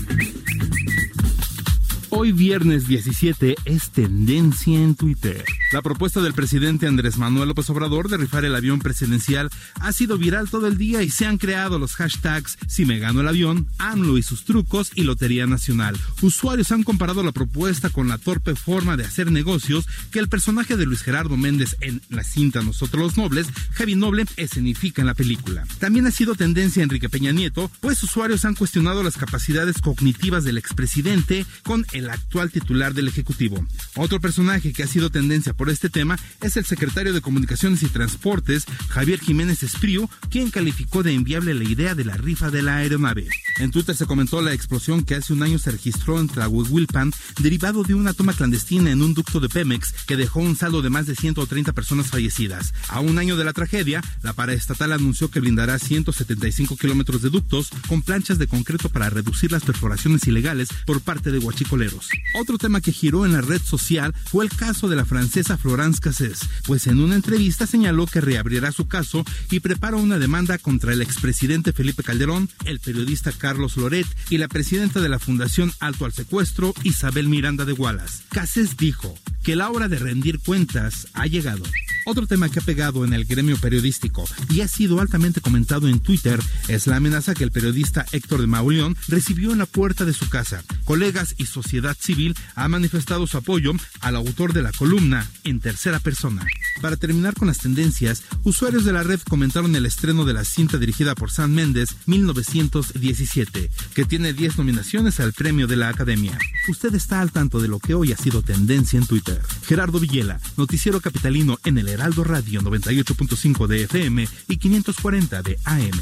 [2.09, 5.43] Hoy viernes 17 es tendencia en Twitter.
[5.71, 9.49] La propuesta del presidente Andrés Manuel López Obrador de rifar el avión presidencial
[9.81, 13.21] ha sido viral todo el día y se han creado los hashtags Si me gano
[13.21, 15.97] el avión, AMLO y sus trucos y Lotería Nacional.
[16.21, 20.77] Usuarios han comparado la propuesta con la torpe forma de hacer negocios que el personaje
[20.77, 25.15] de Luis Gerardo Méndez en la cinta Nosotros los Nobles, Javi Noble, escenifica en la
[25.15, 25.65] película.
[25.79, 30.59] También ha sido tendencia Enrique Peña Nieto, pues usuarios han cuestionado las capacidades cognitivas del
[30.59, 33.65] expresidente con el actual titular del Ejecutivo.
[33.95, 37.87] Otro personaje que ha sido tendencia por este tema es el secretario de Comunicaciones y
[37.87, 42.77] Transportes, Javier Jiménez Espriu, quien calificó de inviable la idea de la rifa de la
[42.77, 43.27] aeronave.
[43.59, 47.83] En Twitter se comentó la explosión que hace un año se registró en Tlahuelpan, derivado
[47.83, 51.05] de una toma clandestina en un ducto de Pemex que dejó un saldo de más
[51.05, 52.73] de 130 personas fallecidas.
[52.89, 57.69] A un año de la tragedia, la paraestatal anunció que blindará 175 kilómetros de ductos
[57.87, 62.09] con planchas de concreto para reducir las perforaciones ilegales por parte de guachicoleros.
[62.39, 65.99] Otro tema que giró en la red social fue el caso de la francesa Florence
[66.01, 70.91] Cassés, pues en una entrevista señaló que reabrirá su caso y prepara una demanda contra
[70.91, 76.05] el expresidente Felipe Calderón, el periodista Carlos Loret y la presidenta de la Fundación Alto
[76.05, 78.23] al Secuestro, Isabel Miranda de Wallace.
[78.29, 81.63] Cassés dijo que la hora de rendir cuentas ha llegado.
[82.07, 85.99] Otro tema que ha pegado en el gremio periodístico y ha sido altamente comentado en
[85.99, 90.13] Twitter es la amenaza que el periodista Héctor de Mauleón recibió en la puerta de
[90.13, 90.63] su casa.
[90.83, 95.99] Colegas y sociedad civil han manifestado su apoyo al autor de la columna en tercera
[95.99, 96.45] persona.
[96.81, 100.77] Para terminar con las tendencias, usuarios de la red comentaron el estreno de la cinta
[100.77, 106.37] dirigida por Sam Méndez 1917, que tiene 10 nominaciones al premio de la Academia.
[106.67, 109.41] Usted está al tanto de lo que hoy ha sido tendencia en Twitter.
[109.65, 116.01] Gerardo Villela, noticiero capitalino en el Heraldo Radio 98.5 de FM y 540 de AM.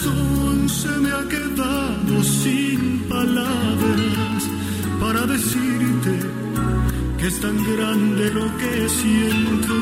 [0.00, 4.48] Corazón se me ha quedado sin palabras
[5.00, 6.18] para decirte
[7.18, 9.74] que es tan grande lo que siento.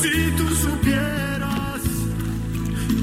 [0.00, 1.80] Si tú supieras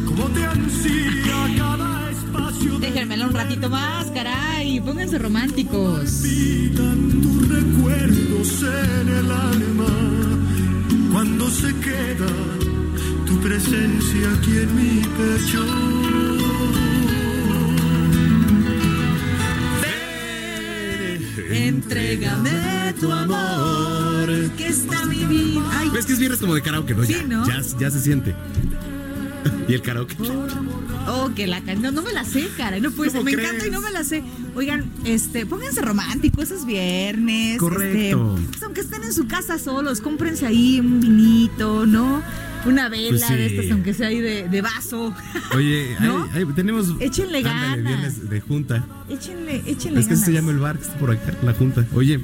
[0.06, 4.80] cómo te ansía cada espacio de Déjenmelo un ratito más, caray.
[4.80, 6.24] Pónganse románticos.
[26.22, 27.04] Viernes como de karaoke, no?
[27.04, 27.46] Sí, ya, ¿no?
[27.48, 28.34] ya, ya se siente.
[29.68, 30.16] y el karaoke.
[31.08, 32.80] Oh, que la no, no me la sé, cara.
[32.80, 33.20] No puede ser.
[33.20, 33.48] ¿Cómo Me crees?
[33.50, 34.24] encanta y no me la sé.
[34.56, 37.58] Oigan, este, pónganse románticos, es viernes.
[37.58, 38.36] Correcto.
[38.38, 42.22] este, pues, aunque estén en su casa solos, cómprense ahí un vinito, ¿no?
[42.64, 43.34] Una vela Pues sí.
[43.34, 45.16] de estas, aunque sea ahí de, de vaso.
[45.56, 46.26] Oye, ¿No?
[46.34, 46.94] ahí- ahí tenemos.
[47.00, 47.84] Échenle Ándale, ganas.
[47.84, 48.86] viernes de junta.
[49.10, 50.36] Échenle, échenle Es que se ganas.
[50.36, 51.84] llama el bar que está por acá, la junta.
[51.96, 52.20] Oye,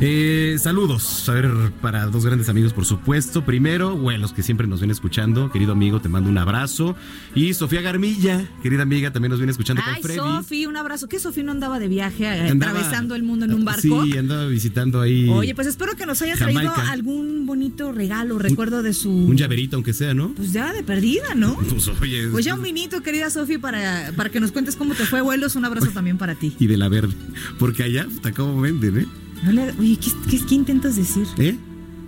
[0.00, 1.28] eh, saludos.
[1.28, 1.50] A ver,
[1.80, 3.44] para dos grandes amigos, por supuesto.
[3.44, 5.50] Primero, bueno, los que siempre nos vienen escuchando.
[5.50, 6.96] Querido amigo, te mando un abrazo.
[7.34, 10.18] Y Sofía Garmilla, querida amiga, también nos viene escuchando Ay, con Freddy.
[10.18, 11.08] Sofi, un abrazo.
[11.08, 14.04] ¿Qué Sofi no andaba de viaje Andaba- atravesando el mundo en un barco?
[14.04, 15.28] Sí, andaba visitando ahí.
[15.28, 19.10] Oye, pues espero que nos hayas traído algún bonito regalo, recuerdo de su.
[19.10, 20.32] Un llaverito, aunque sea, ¿no?
[20.34, 21.56] Pues ya de perdida, ¿no?
[21.72, 22.28] Pues oye.
[22.28, 25.56] Pues ya un vinito, querida Sofi, para, para que nos cuentes cómo te fue, abuelos.
[25.56, 26.54] Un abrazo también para ti.
[26.58, 27.14] Y de la verde.
[27.58, 29.06] Porque allá, ¿cómo venden, eh?
[29.42, 31.26] No le- oye, ¿qué, qué, qué intentas decir?
[31.38, 31.56] ¿Eh?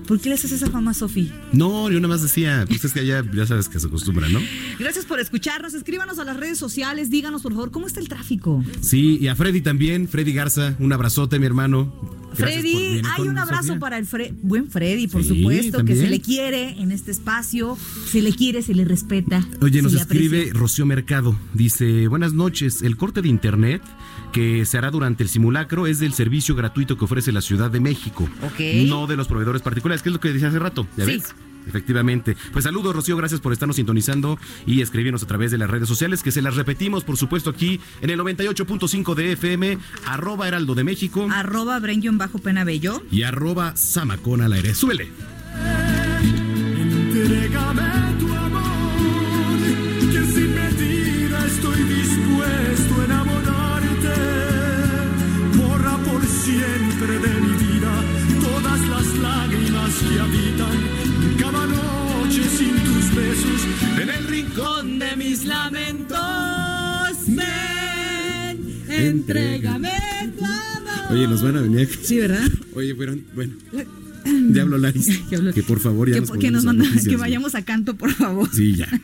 [0.07, 1.33] ¿Por qué le haces esa fama a Sofi?
[1.53, 4.39] No, yo nada más decía, pues es que allá ya sabes que se acostumbra, ¿no?
[4.79, 5.73] Gracias por escucharnos.
[5.73, 7.09] Escríbanos a las redes sociales.
[7.09, 8.63] Díganos, por favor, ¿cómo está el tráfico?
[8.83, 11.91] Sí, y a Freddy también, Freddy Garza, un abrazote, mi hermano.
[12.37, 13.79] Gracias Freddy, hay un abrazo Sofía.
[13.79, 15.99] para el Fre- buen Freddy, por Sí, supuesto, también.
[15.99, 17.79] que se le quiere en este espacio,
[18.11, 19.47] se le quiere, se le respeta.
[19.63, 20.51] Oye, nos escribe.
[20.53, 21.35] Rocío Mercado.
[21.55, 22.83] Dice, buenas noches.
[22.83, 23.81] El corte de internet
[24.35, 27.79] que se hará durante el simulacro es del servicio gratuito que ofrece la Ciudad de
[27.79, 28.29] México.
[28.43, 28.61] Ok.
[28.89, 30.87] No de los proveedores particulares, que es lo que decía hace rato.
[30.97, 31.13] ¿Ya Sí.
[31.13, 31.35] ves?
[31.69, 32.37] Efectivamente.
[32.53, 33.17] Pues saludos, Rocío.
[33.17, 36.57] Gracias por estarnos sintonizando y escribirnos a través de las redes sociales, que se las
[36.57, 42.19] repetimos, por supuesto, aquí en el 98.5 de FM, arroba Heraldo de México Arroba Brenguion
[42.19, 43.03] bajo pena bello.
[43.11, 44.75] y arroba Samacón al aire.
[44.75, 45.09] Súbele.
[46.77, 48.24] Entrégame
[57.05, 58.05] siempre de mi vida
[58.41, 63.67] todas las lágrimas que habitan cada noche sin tus besos
[64.01, 66.19] en el rincón de mis lamentos.
[67.27, 69.93] Ven, entrégame
[70.39, 71.13] tu amor.
[71.13, 71.89] Oye, nos van a venir.
[72.03, 72.49] Sí, ¿verdad?
[72.75, 73.55] Oye, fueron, bueno.
[74.25, 75.21] Diablo Laris.
[75.55, 77.63] Que por favor ya Que, nos que nos pongamos a mandan, noticias, que vayamos a
[77.65, 78.49] canto, por favor.
[78.53, 78.89] Sí, ya.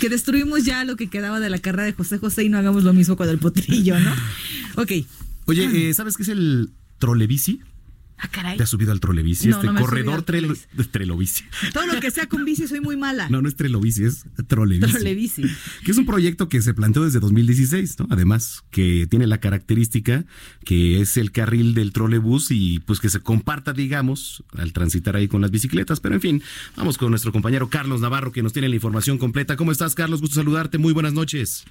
[0.00, 2.84] Que destruimos ya lo que quedaba de la carrera de José José y no hagamos
[2.84, 4.12] lo mismo con el potrillo, ¿no?
[4.74, 4.92] Ok.
[5.46, 7.60] Oye, eh, ¿sabes qué es el trolebici?
[8.18, 8.56] Ah, caray.
[8.56, 9.48] ¿Te has subido al trolebici?
[9.48, 10.56] No, este no corredor trelo-
[10.90, 11.44] trelobici.
[11.74, 13.28] Todo lo que sea con bici soy muy mala.
[13.28, 14.90] No, no es trelobici, es trolebici.
[14.90, 15.42] Trolebici.
[15.84, 18.06] Que es un proyecto que se planteó desde 2016, ¿no?
[18.08, 20.24] Además, que tiene la característica
[20.64, 25.28] que es el carril del trolebús y pues que se comparta, digamos, al transitar ahí
[25.28, 26.00] con las bicicletas.
[26.00, 26.42] Pero en fin,
[26.74, 29.56] vamos con nuestro compañero Carlos Navarro que nos tiene la información completa.
[29.56, 30.22] ¿Cómo estás, Carlos?
[30.22, 30.78] Gusto saludarte.
[30.78, 31.66] Muy buenas noches.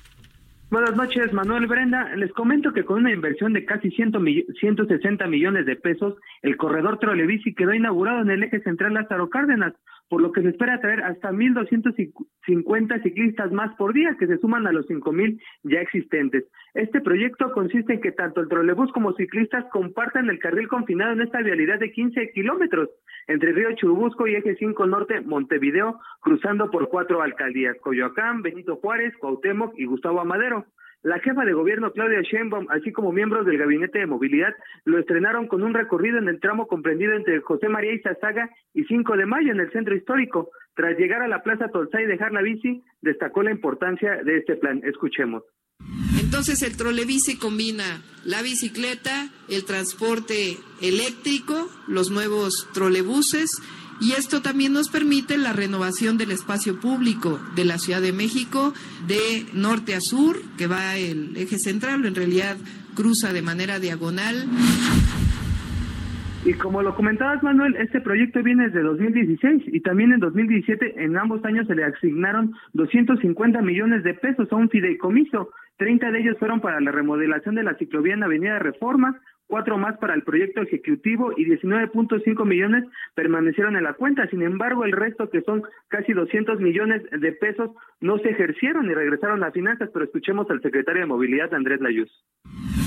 [0.72, 2.16] Buenas noches, Manuel Brenda.
[2.16, 6.58] Les comento que con una inversión de casi 100 mill- 160 millones de pesos, el
[6.58, 9.74] corredor Trolebici quedó inaugurado en el eje central Lázaro Cárdenas,
[10.10, 14.66] por lo que se espera traer hasta 1.250 ciclistas más por día, que se suman
[14.66, 16.46] a los 5.000 ya existentes.
[16.74, 21.22] Este proyecto consiste en que tanto el trolebús como ciclistas compartan el carril confinado en
[21.22, 22.90] esta vialidad de 15 kilómetros
[23.28, 29.14] entre Río Churubusco y Eje 5 Norte, Montevideo, cruzando por cuatro alcaldías, Coyoacán, Benito Juárez,
[29.18, 30.66] Cuauhtémoc y Gustavo Amadero.
[31.04, 35.48] La jefa de gobierno Claudia Sheinbaum, así como miembros del gabinete de movilidad, lo estrenaron
[35.48, 39.52] con un recorrido en el tramo comprendido entre José María Izazaga y 5 de Mayo
[39.52, 40.50] en el centro histórico.
[40.74, 44.56] Tras llegar a la Plaza Tolsá y dejar la bici, destacó la importancia de este
[44.56, 44.82] plan.
[44.84, 45.44] Escuchemos.
[46.36, 53.62] Entonces el trolebici combina la bicicleta, el transporte eléctrico, los nuevos trolebuses
[54.02, 58.74] y esto también nos permite la renovación del espacio público de la Ciudad de México
[59.08, 62.58] de norte a sur, que va el eje central, en realidad
[62.96, 64.46] cruza de manera diagonal.
[66.44, 71.18] Y como lo comentabas, Manuel, este proyecto viene desde 2016 y también en 2017, en
[71.18, 75.50] ambos años se le asignaron 250 millones de pesos a un fideicomiso.
[75.78, 79.98] 30 de ellos fueron para la remodelación de la ciclovía en Avenida Reforma, cuatro más
[79.98, 84.28] para el proyecto ejecutivo y 19.5 millones permanecieron en la cuenta.
[84.30, 87.72] Sin embargo, el resto, que son casi 200 millones de pesos,
[88.02, 89.90] no se ejercieron y regresaron a finanzas.
[89.94, 92.12] Pero escuchemos al secretario de Movilidad, Andrés Layuz.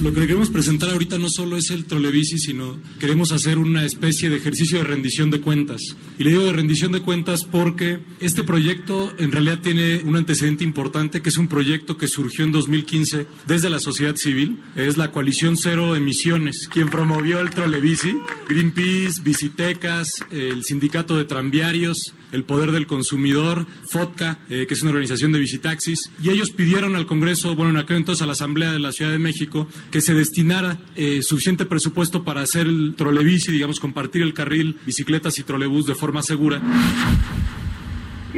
[0.02, 4.30] Lo que queremos presentar ahorita no solo es el trolebici, sino queremos hacer una especie
[4.30, 5.96] de ejercicio de rendición de cuentas.
[6.18, 10.62] Y le digo de rendición de cuentas porque este proyecto en realidad tiene un antecedente
[10.62, 14.61] importante, que es un proyecto que surgió en 2015 desde la sociedad civil.
[14.76, 18.16] Es la coalición Cero Emisiones, quien promovió el trolebici,
[18.49, 24.90] Greenpeace, Bicitecas, el sindicato de tranviarios, el Poder del Consumidor, FOTCA, eh, que es una
[24.90, 28.78] organización de visitaxis, y ellos pidieron al Congreso, bueno, en entonces a la Asamblea de
[28.78, 33.80] la Ciudad de México, que se destinara eh, suficiente presupuesto para hacer el trolebici, digamos,
[33.80, 36.61] compartir el carril, bicicletas y trolebús de forma segura.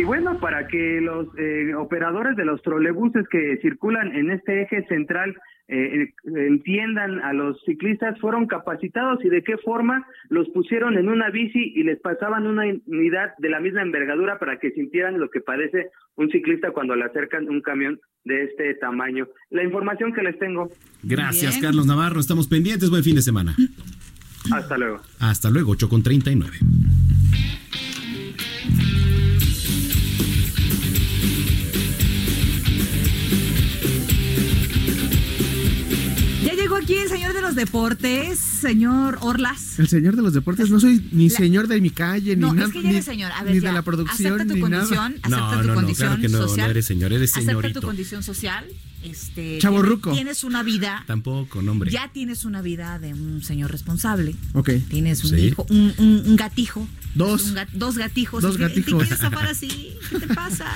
[0.01, 4.83] Y bueno, para que los eh, operadores de los trolebuses que circulan en este eje
[4.89, 5.37] central
[5.69, 11.29] eh, entiendan a los ciclistas, fueron capacitados y de qué forma los pusieron en una
[11.29, 15.43] bici y les pasaban una unidad de la misma envergadura para que sintieran lo que
[15.43, 19.29] padece un ciclista cuando le acercan un camión de este tamaño.
[19.51, 20.71] La información que les tengo.
[21.03, 22.21] Gracias, Carlos Navarro.
[22.21, 22.89] Estamos pendientes.
[22.89, 23.55] Buen fin de semana.
[24.51, 25.03] Hasta luego.
[25.19, 26.57] Hasta luego, 8 con 39.
[36.83, 39.78] Aquí el señor de los deportes, señor Orlas.
[39.78, 42.68] El señor de los deportes, no soy ni señor de mi calle, ni No, nada.
[42.68, 43.33] es que ya eres señor.
[43.33, 43.68] A ver, ni ya.
[43.68, 45.47] de la producción, acepta tu ni condición, nada.
[45.49, 46.66] acepta tu condición claro que no, social.
[46.66, 47.83] no eres señor, eres Acepta tu señorito.
[47.83, 48.64] condición social.
[49.03, 50.11] Este, Chavorruco.
[50.11, 51.05] Tienes, tienes una vida.
[51.07, 51.91] Tampoco, no, hombre.
[51.91, 54.35] Ya tienes una vida de un señor responsable.
[54.53, 54.70] Ok.
[54.91, 55.37] Tienes un Sí.
[55.37, 56.87] hijo, un, un- un gatijo.
[57.14, 57.47] Dos.
[57.47, 58.43] Un ga- dos gatijos.
[58.43, 58.85] Dos ¿Y qué- gatijos.
[59.03, 59.95] ¿Te quieres zafar así?
[60.11, 60.66] ¿Qué te pasa?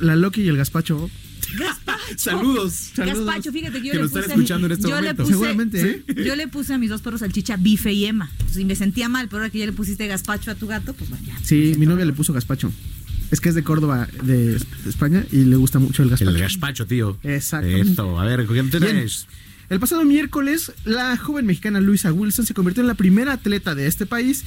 [0.00, 1.10] La Loki y el gazpacho.
[2.16, 3.24] Saludos, saludos.
[3.26, 4.20] Gazpacho, fíjate que yo Que le nos puse.
[4.22, 5.12] están escuchando en este yo momento.
[5.12, 6.24] Le puse, Seguramente, ¿eh?
[6.24, 8.30] Yo le puse a mis dos perros salchicha, bife y Emma.
[8.56, 11.10] Y me sentía mal, pero ahora que ya le pusiste gazpacho a tu gato, pues
[11.10, 11.38] bueno, ya.
[11.42, 12.72] Sí, mi novia le puso gazpacho.
[13.30, 16.30] Es que es de Córdoba, de España, y le gusta mucho el gazpacho.
[16.30, 17.18] El gazpacho, tío.
[17.22, 17.90] Exactamente.
[17.90, 18.70] Esto, a ver, ¿qué Bien.
[18.70, 19.26] tenés?
[19.70, 23.86] El pasado miércoles, la joven mexicana Luisa Wilson se convirtió en la primera atleta de
[23.86, 24.44] este país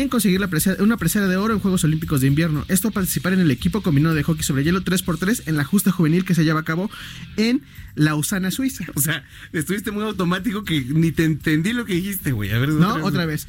[0.00, 2.64] en conseguir la presea- una presea de oro en Juegos Olímpicos de Invierno.
[2.68, 5.90] Esto a participar en el equipo combinado de hockey sobre hielo 3x3 en la justa
[5.92, 6.90] juvenil que se lleva a cabo
[7.36, 7.62] en
[7.94, 8.84] Lausana, Suiza.
[8.94, 12.50] O sea, estuviste muy automático que ni te entendí lo que dijiste, güey.
[12.52, 13.46] A ver, No, otra vez.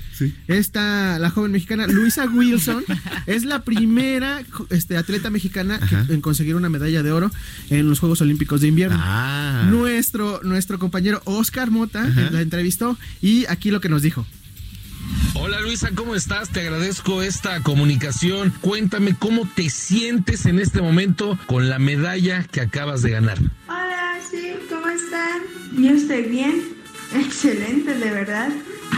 [0.47, 2.83] Esta, la joven mexicana Luisa Wilson
[3.27, 7.31] es la primera este, atleta mexicana que- en conseguir una medalla de oro
[7.71, 8.97] en los Juegos Olímpicos de Invierno.
[8.99, 9.67] Ah.
[9.71, 12.29] Nuestro, nuestro compañero Oscar Mota Ajá.
[12.31, 14.27] la entrevistó y aquí lo que nos dijo.
[15.35, 16.49] Hola Luisa, ¿cómo estás?
[16.49, 18.53] Te agradezco esta comunicación.
[18.61, 23.37] Cuéntame cómo te sientes en este momento con la medalla que acabas de ganar.
[23.67, 25.41] Hola, sí, ¿cómo están?
[25.77, 26.75] Yo estoy bien,
[27.15, 28.49] excelente, de verdad.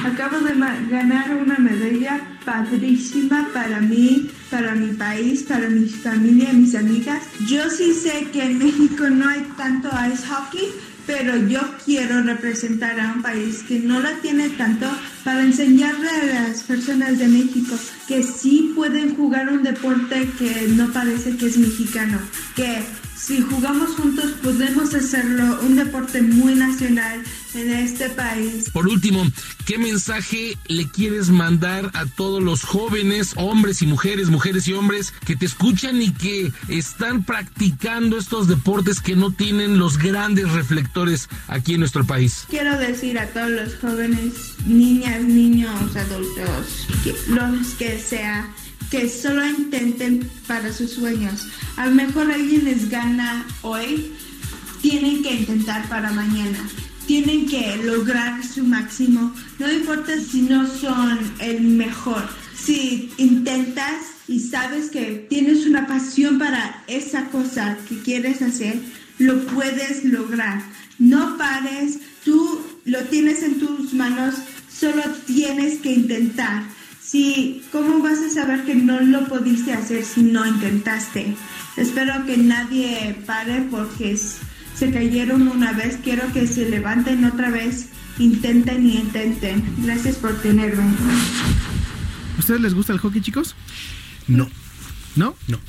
[0.05, 0.53] Acabo de
[0.89, 7.23] ganar una medalla padrísima para mí, para mi país, para mi familia, mis amigas.
[7.47, 10.71] Yo sí sé que en México no hay tanto ice hockey,
[11.07, 14.85] pero yo quiero representar a un país que no la tiene tanto
[15.23, 17.75] para enseñarle a las personas de México
[18.07, 22.19] que sí pueden jugar un deporte que no parece que es mexicano,
[22.55, 22.83] que
[23.19, 27.23] si jugamos juntos podemos hacerlo un deporte muy nacional
[27.55, 28.69] en este país.
[28.71, 29.25] Por último,
[29.65, 35.13] ¿qué mensaje le quieres mandar a todos los jóvenes, hombres y mujeres, mujeres y hombres
[35.25, 41.27] que te escuchan y que están practicando estos deportes que no tienen los grandes reflectores
[41.47, 42.45] aquí en nuestro país?
[42.49, 44.33] Quiero decir a todos los jóvenes,
[44.65, 48.47] niñas, niños, adultos, que- los que sea,
[48.89, 51.47] que solo intenten para sus sueños.
[51.75, 54.11] A lo mejor alguien les gana hoy,
[54.81, 56.59] tienen que intentar para mañana.
[57.05, 59.33] Tienen que lograr su máximo.
[59.59, 62.23] No importa si no son el mejor.
[62.55, 68.79] Si intentas y sabes que tienes una pasión para esa cosa que quieres hacer,
[69.19, 70.61] lo puedes lograr.
[70.99, 74.35] No pares, tú lo tienes en tus manos,
[74.69, 76.63] solo tienes que intentar.
[77.07, 81.37] Si, ¿cómo vas a saber que no lo pudiste hacer si no intentaste?
[81.77, 87.91] Espero que nadie pare porque Se cayeron una vez, quiero que se levanten otra vez.
[88.19, 89.63] Intenten y intenten.
[89.83, 90.83] Gracias por tenerme.
[92.35, 93.55] ¿A ustedes les gusta el hockey, chicos?
[94.27, 94.49] No.
[95.15, 95.33] ¿No?
[95.47, 95.59] No.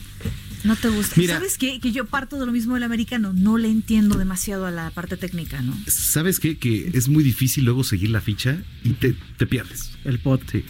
[0.64, 1.14] No te gusta.
[1.16, 1.36] Mira.
[1.36, 1.78] ¿Sabes qué?
[1.78, 3.32] Que yo parto de lo mismo del americano.
[3.32, 5.72] No le entiendo demasiado a la parte técnica, ¿no?
[5.86, 6.58] ¿Sabes qué?
[6.58, 9.92] Que es muy difícil luego seguir la ficha y te, te pierdes.
[10.04, 10.42] El pot.
[10.50, 10.64] Sí.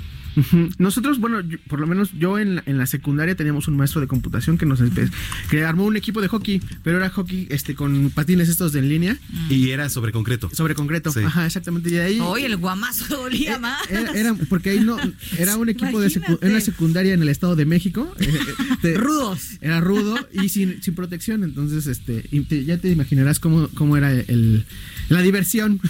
[0.78, 4.00] Nosotros, bueno, yo- por lo menos yo en la, en la secundaria teníamos un maestro
[4.00, 5.10] de computación que nos empe-
[5.50, 8.88] que armó un equipo de hockey, pero era hockey este con patines estos de en
[8.88, 9.16] línea
[9.50, 10.50] Y era sobre concreto.
[10.52, 11.10] sobre concreto.
[11.12, 11.20] Sí.
[11.24, 11.90] Ajá, exactamente.
[11.90, 13.78] Y ahí Oye, el guamazo dolía más.
[13.90, 14.96] era, era- porque ahí no
[15.38, 18.14] era un equipo de era una secundaria en el estado de México.
[18.20, 18.38] eh,
[18.84, 19.58] eh, Rudos.
[19.60, 23.96] Era rudo y sin, sin protección, entonces este y te- ya te imaginarás cómo, cómo
[23.96, 24.64] era el,
[25.08, 25.80] la diversión.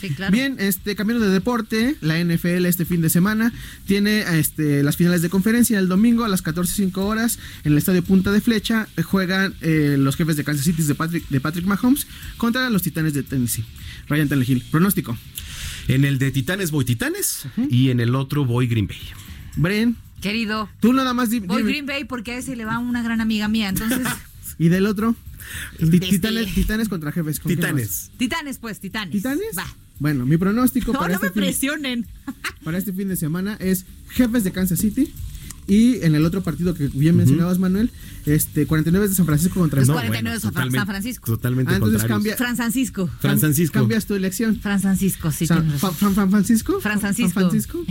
[0.00, 0.32] Sí, claro.
[0.32, 3.52] Bien, este cambiando de deporte, la NFL este fin de semana
[3.86, 8.02] tiene este las finales de conferencia el domingo a las 14:05 horas en el estadio
[8.02, 12.06] Punta de Flecha juegan eh, los jefes de Kansas City de Patrick de Patrick Mahomes
[12.36, 13.64] contra los Titanes de Tennessee.
[14.08, 15.18] Ryan Tannehill, pronóstico.
[15.88, 18.98] En el de Titanes voy Titanes y en el otro voy Green Bay.
[19.56, 21.62] Bren, Querido, tú nada más voy.
[21.62, 23.68] Green Bay porque a ese le va una gran amiga mía.
[23.68, 24.06] Entonces,
[24.58, 25.14] y del otro
[25.78, 27.40] Titanes, Titanes contra jefes.
[27.40, 28.10] ¿con quién Titanes.
[28.16, 29.12] Titanes, pues, Titanes.
[29.12, 29.56] ¿Titanes?
[29.56, 29.66] Va.
[30.00, 32.06] Bueno, mi pronóstico No, para, no me este fin, presionen.
[32.64, 35.12] para este fin de semana es jefes de Kansas City.
[35.66, 37.90] Y en el otro partido que bien mencionabas, Manuel,
[38.24, 41.26] este 49 de San Francisco contra No, 49 de San Francisco.
[41.26, 43.10] Totalmente Ah, entonces cambia- Fran Francisco.
[43.20, 43.74] Fran Francisco.
[43.74, 44.58] Cambias tu elección.
[44.58, 45.46] Fran Francisco, sí.
[45.46, 45.70] San-.
[45.78, 46.80] Fran, Fran Francisco.
[46.80, 47.32] Fran Francisco.
[47.32, 47.84] Fran Francisco.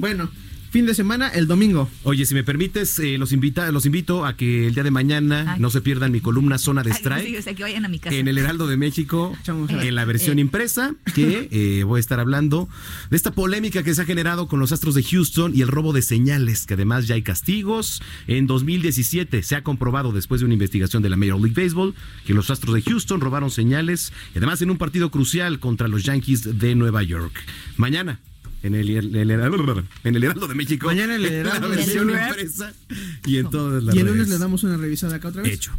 [0.00, 0.30] Bueno,
[0.70, 1.88] fin de semana, el domingo.
[2.02, 5.54] Oye, si me permites, eh, los, invita, los invito a que el día de mañana
[5.54, 5.60] Ay.
[5.60, 7.26] no se pierdan mi columna Zona de Ay, Strike.
[7.26, 8.14] sí, o sea, que vayan a mi casa.
[8.14, 10.42] En el Heraldo de México, en la versión Eh.
[10.42, 12.68] impresa, que eh, voy a estar hablando
[13.10, 15.92] de esta polémica que se ha generado con los Astros de Houston y el robo
[15.92, 18.02] de señales, que además ya hay castigos.
[18.26, 21.94] En 2017 se ha comprobado después de una investigación de la Major League Baseball
[22.26, 26.02] que los Astros de Houston robaron señales, y además en un partido crucial contra los
[26.04, 27.32] Yankees de Nueva York.
[27.76, 28.20] Mañana.
[28.62, 29.30] En el, en el- en
[30.16, 30.86] el Heraldo de México.
[30.86, 31.82] Mañana en el Heraldo la de
[32.28, 32.72] impresa.
[33.26, 34.30] Y en todas las Y el lunes redes.
[34.30, 35.52] le damos una revisada acá otra vez.
[35.54, 35.72] Hecho.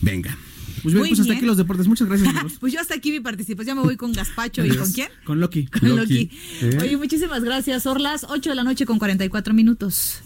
[0.00, 0.36] Venga.
[0.82, 1.36] Pues bien, pues hasta bien.
[1.38, 1.86] aquí los deportes.
[1.86, 2.54] Muchas gracias, amigos.
[2.60, 3.76] Pues yo hasta aquí mi participación.
[3.76, 5.08] Ya me voy con Gaspacho y con quién?
[5.24, 5.66] Con Loki.
[5.66, 6.30] Con Loki.
[6.60, 6.78] ¿Eh?
[6.82, 7.86] Oye, muchísimas gracias.
[7.86, 10.20] Orlas, 8 de la noche con 44 minutos.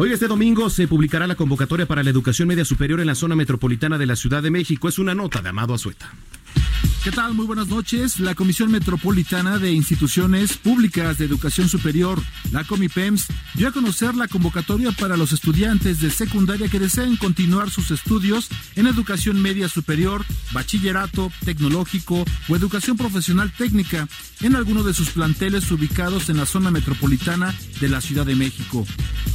[0.00, 3.34] Hoy este domingo se publicará la convocatoria para la educación media superior en la zona
[3.34, 4.88] metropolitana de la Ciudad de México.
[4.88, 6.12] Es una nota de Amado Azueta.
[7.08, 7.32] ¿Qué tal?
[7.32, 8.20] Muy buenas noches.
[8.20, 12.20] La Comisión Metropolitana de Instituciones Públicas de Educación Superior,
[12.52, 17.70] la Comipems, dio a conocer la convocatoria para los estudiantes de secundaria que deseen continuar
[17.70, 24.06] sus estudios en educación media superior, bachillerato, tecnológico o educación profesional técnica
[24.42, 28.86] en alguno de sus planteles ubicados en la zona metropolitana de la Ciudad de México.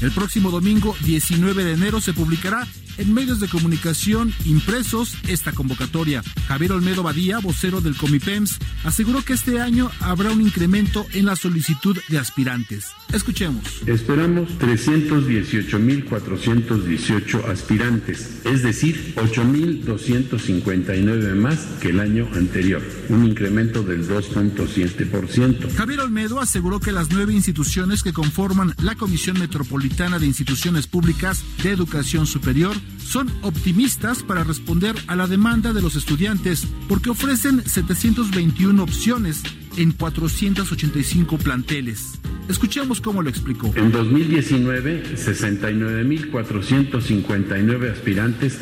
[0.01, 2.67] El próximo domingo 19 de enero se publicará
[2.97, 6.23] en medios de comunicación impresos esta convocatoria.
[6.47, 11.35] Javier Olmedo Badía, vocero del Comipems, aseguró que este año habrá un incremento en la
[11.35, 12.87] solicitud de aspirantes.
[13.11, 13.63] Escuchemos.
[13.85, 25.75] Esperamos 318.418 aspirantes, es decir, 8.259 más que el año anterior, un incremento del 2.7%.
[25.75, 31.43] Javier Olmedo aseguró que las nueve instituciones que conforman la Comisión Metropolitana de Instituciones Públicas
[31.61, 37.63] de Educación Superior son optimistas para responder a la demanda de los estudiantes porque ofrecen
[37.63, 39.43] 721 opciones
[39.77, 42.13] en 485 planteles.
[42.49, 43.71] Escuchemos cómo lo explicó.
[43.75, 48.57] En 2019, 69.459 aspirantes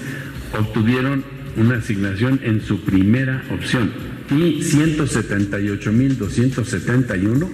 [0.57, 1.23] obtuvieron
[1.57, 3.91] una asignación en su primera opción
[4.29, 7.49] y 178.271,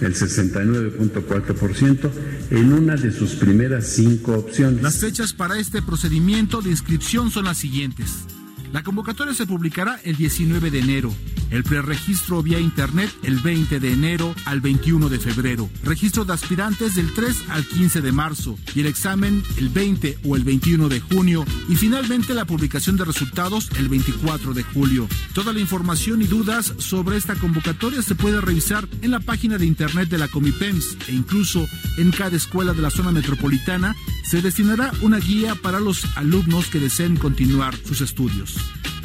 [0.00, 2.10] el 69.4%,
[2.50, 4.82] en una de sus primeras cinco opciones.
[4.82, 8.26] Las fechas para este procedimiento de inscripción son las siguientes.
[8.72, 11.14] La convocatoria se publicará el 19 de enero.
[11.50, 15.70] El preregistro vía internet el 20 de enero al 21 de febrero.
[15.82, 18.58] Registro de aspirantes del 3 al 15 de marzo.
[18.74, 21.46] Y el examen el 20 o el 21 de junio.
[21.70, 25.08] Y finalmente la publicación de resultados el 24 de julio.
[25.32, 29.64] Toda la información y dudas sobre esta convocatoria se puede revisar en la página de
[29.64, 31.66] internet de la Comipems e incluso
[31.96, 33.96] en cada escuela de la zona metropolitana
[34.28, 38.56] se destinará una guía para los alumnos que deseen continuar sus estudios.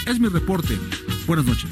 [0.06, 0.78] Es mi reporte.
[1.26, 1.70] Buenas noches.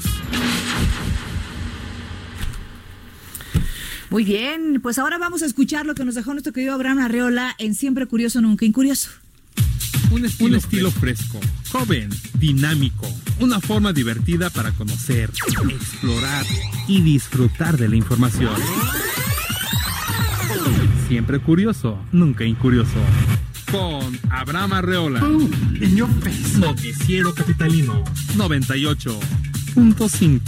[4.08, 7.54] Muy bien, pues ahora vamos a escuchar lo que nos dejó nuestro querido Abraham Arreola
[7.58, 9.10] en Siempre Curioso, Nunca Incurioso.
[10.10, 11.38] Un estilo, fresco,
[11.70, 13.06] joven, dinámico,
[13.38, 15.30] una forma divertida para conocer,
[15.68, 16.46] explorar
[16.88, 18.54] y disfrutar de la información.
[21.12, 22.96] Siempre curioso, nunca incurioso.
[23.70, 25.20] con Abraham Arreola.
[25.78, 26.58] In your face.
[26.58, 28.02] Noticiero Capitalino
[28.38, 30.40] 98.5.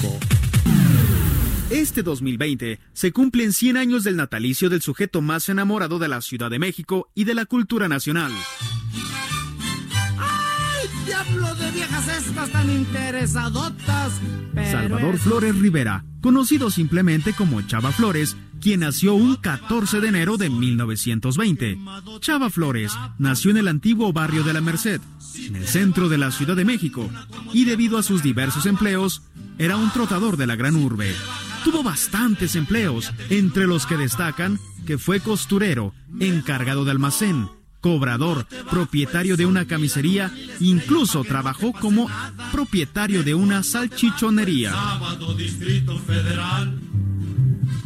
[1.68, 6.50] Este 2020 se cumplen 100 años del natalicio del sujeto más enamorado de la Ciudad
[6.50, 8.32] de México y de la cultura nacional.
[11.26, 14.12] ¡Ay, diablo de viejas estas tan interesadotas!
[14.54, 20.08] Pero Salvador es- Flores Rivera, conocido simplemente como Chava Flores, quien nació un 14 de
[20.08, 21.78] enero de 1920.
[22.20, 25.00] Chava Flores nació en el antiguo barrio de la Merced,
[25.38, 27.10] en el centro de la Ciudad de México,
[27.52, 29.22] y debido a sus diversos empleos,
[29.58, 31.12] era un trotador de la gran urbe.
[31.64, 37.48] Tuvo bastantes empleos, entre los que destacan que fue costurero, encargado de almacén,
[37.84, 42.08] cobrador, propietario de una camisería, incluso trabajó como
[42.50, 44.72] propietario de una salchichonería.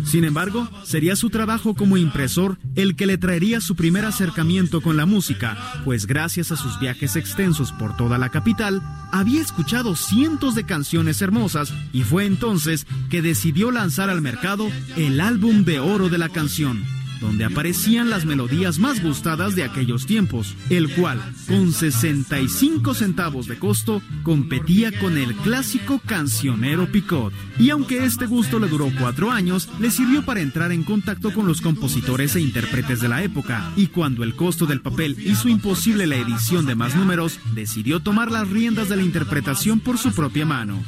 [0.05, 4.97] Sin embargo, sería su trabajo como impresor el que le traería su primer acercamiento con
[4.97, 8.81] la música, pues gracias a sus viajes extensos por toda la capital,
[9.11, 15.21] había escuchado cientos de canciones hermosas y fue entonces que decidió lanzar al mercado el
[15.21, 16.85] álbum de oro de la canción,
[17.21, 23.59] donde aparecían las melodías más gustadas de aquellos tiempos, el cual, con 65 centavos de
[23.59, 27.33] costo, competía con el clásico cancionero Picot.
[27.59, 31.47] Y aunque este gusto le duró cuatro años, le sirvió para entrar en contacto con
[31.47, 36.07] los compositores e intérpretes de la época, y cuando el costo del papel hizo imposible
[36.07, 40.47] la edición de más números, decidió tomar las riendas de la interpretación por su propia
[40.47, 40.83] mano.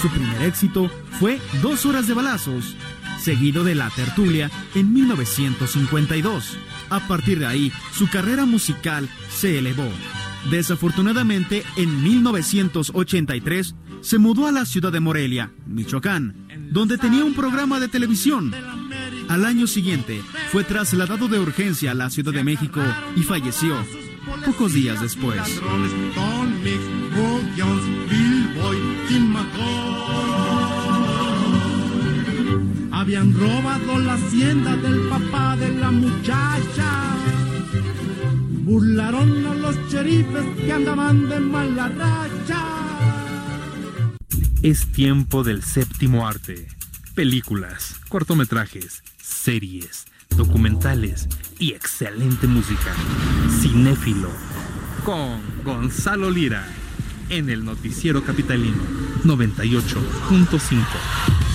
[0.00, 0.88] Su primer éxito
[1.18, 2.76] fue Dos horas de balazos,
[3.20, 6.58] seguido de La Tertulia en 1952.
[6.90, 9.88] A partir de ahí, su carrera musical se elevó.
[10.50, 17.80] Desafortunadamente, en 1983 se mudó a la ciudad de Morelia, Michoacán, donde tenía un programa
[17.80, 18.54] de televisión.
[19.28, 22.80] Al año siguiente, fue trasladado de urgencia a la Ciudad de México
[23.16, 23.76] y falleció
[24.44, 25.40] pocos días después.
[33.08, 37.16] Habían robado la hacienda del papá de la muchacha.
[38.64, 42.66] Burlaron a los sheriffes que andaban de mala racha.
[44.60, 46.68] Es tiempo del séptimo arte.
[47.14, 50.04] Películas, cortometrajes, series,
[50.36, 52.92] documentales y excelente música.
[53.62, 54.28] Cinéfilo.
[55.06, 56.66] Con Gonzalo Lira.
[57.30, 58.82] En el Noticiero Capitalino
[59.24, 61.47] 98.5.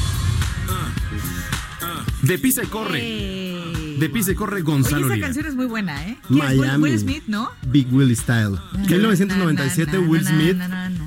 [2.24, 3.93] De pisa y corre.
[4.00, 6.18] De pisa y corre Gonzalo Oye, esa canción es muy buena, ¿eh?
[6.30, 6.84] Miami.
[6.84, 7.52] Will Smith, ¿no?
[7.68, 8.52] Big Willie Style.
[8.74, 10.58] Na, 1997, na, na, Will Smith.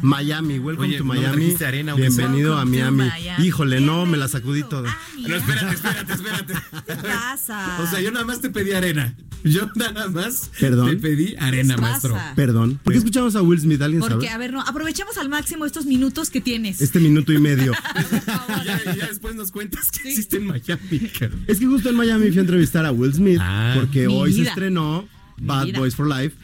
[0.03, 0.59] Miami.
[0.59, 1.55] Welcome Oye, to ¿no me Miami.
[1.65, 1.95] arena?
[1.95, 3.05] Bienvenido a Miami.
[3.09, 3.47] Miami.
[3.47, 4.97] Híjole, no, me la sacudí toda.
[5.19, 6.55] No, espérate, espérate, espérate.
[6.87, 7.79] ¿Qué pasa?
[7.81, 9.15] O sea, yo nada más te pedí arena.
[9.45, 10.91] Yo nada más Perdón.
[10.91, 12.19] te pedí arena, ¿Qué maestro.
[12.35, 12.81] Perdón.
[12.83, 13.81] ¿Por qué escuchamos a Will Smith?
[13.81, 14.29] ¿Alguien Porque, sabe?
[14.31, 16.81] a ver, no, aprovechemos al máximo estos minutos que tienes.
[16.81, 17.73] Este minuto y medio.
[18.65, 20.99] ya, ya después nos cuentas que existe en Miami.
[21.19, 21.45] cabrón.
[21.47, 23.41] Es que justo en Miami fui a entrevistar a Will Smith
[23.75, 25.09] porque Mi hoy se estrenó
[25.39, 25.73] Bad.
[25.75, 26.37] Boys for Life,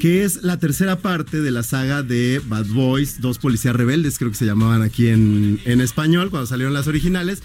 [0.00, 4.30] que es la tercera parte de la saga de Bad Boys, dos policías rebeldes, creo
[4.30, 7.42] que se llamaban aquí en, en español cuando salieron las originales.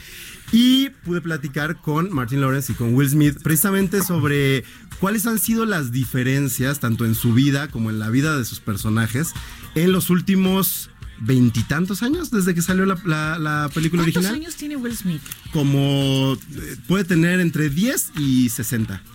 [0.51, 4.63] Y pude platicar con Martin Lawrence y con Will Smith precisamente sobre
[4.99, 8.59] cuáles han sido las diferencias, tanto en su vida como en la vida de sus
[8.59, 9.33] personajes,
[9.73, 10.91] en los últimos
[11.25, 15.21] veintitantos años desde que salió la, la- la película ¿Cuántos original años tiene Will Smith?
[15.51, 19.01] como eh, puede tener entre 10 y 60.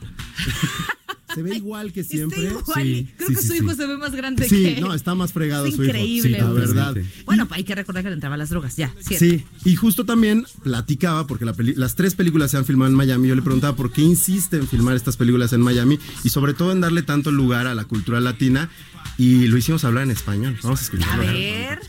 [1.35, 2.47] Se ve igual que siempre.
[2.47, 2.83] Está igual.
[2.85, 3.59] Sí, Creo sí, que su sí.
[3.59, 5.91] hijo se ve más grande Sí, que no, está más fregado Es su hijo.
[5.91, 6.97] increíble, Sí, la verdad.
[7.27, 8.93] Bueno, hay que recordar que le entraban las drogas, ya.
[8.99, 9.19] cierto.
[9.27, 12.97] Sí, y justo también platicaba, porque la peli- las tres películas se han filmado en
[12.97, 16.55] Miami, yo le preguntaba por qué insiste en filmar estas películas en Miami y sobre
[16.55, 18.71] todo en darle tanto lugar a la cultura latina
[19.19, 20.59] y lo hicimos hablar en español.
[20.63, 21.23] Vamos a A escucharlo.
[21.25, 21.81] ver.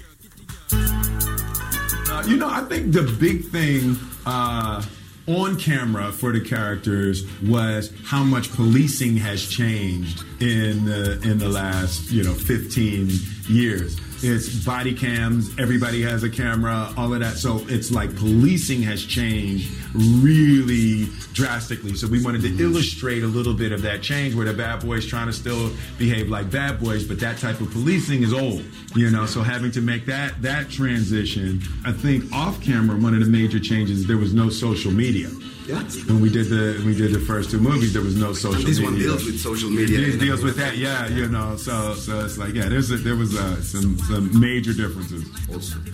[0.71, 4.83] Uh, you know, I think the big thing uh,
[5.27, 11.49] on camera for the characters was how much policing has changed in the in the
[11.49, 13.09] last you know 15
[13.47, 13.99] years.
[14.21, 17.37] It's body cams, everybody has a camera, all of that.
[17.37, 21.95] So it's like policing has changed really drastically.
[21.95, 25.05] So we wanted to illustrate a little bit of that change where the bad boys
[25.05, 28.63] trying to still behave like bad boys, but that type of policing is old,
[28.93, 29.25] you know.
[29.25, 33.59] So having to make that that transition, I think off camera, one of the major
[33.59, 35.29] changes there was no social media.
[35.69, 35.83] Yeah.
[36.09, 38.65] When we did the we did the first two movies, there was no social And
[38.65, 38.91] this media.
[38.91, 39.99] one deals with social media.
[39.99, 41.57] It deals with that, yeah, you know.
[41.57, 45.23] So so it's like yeah, there's a, there was uh, some some major differences.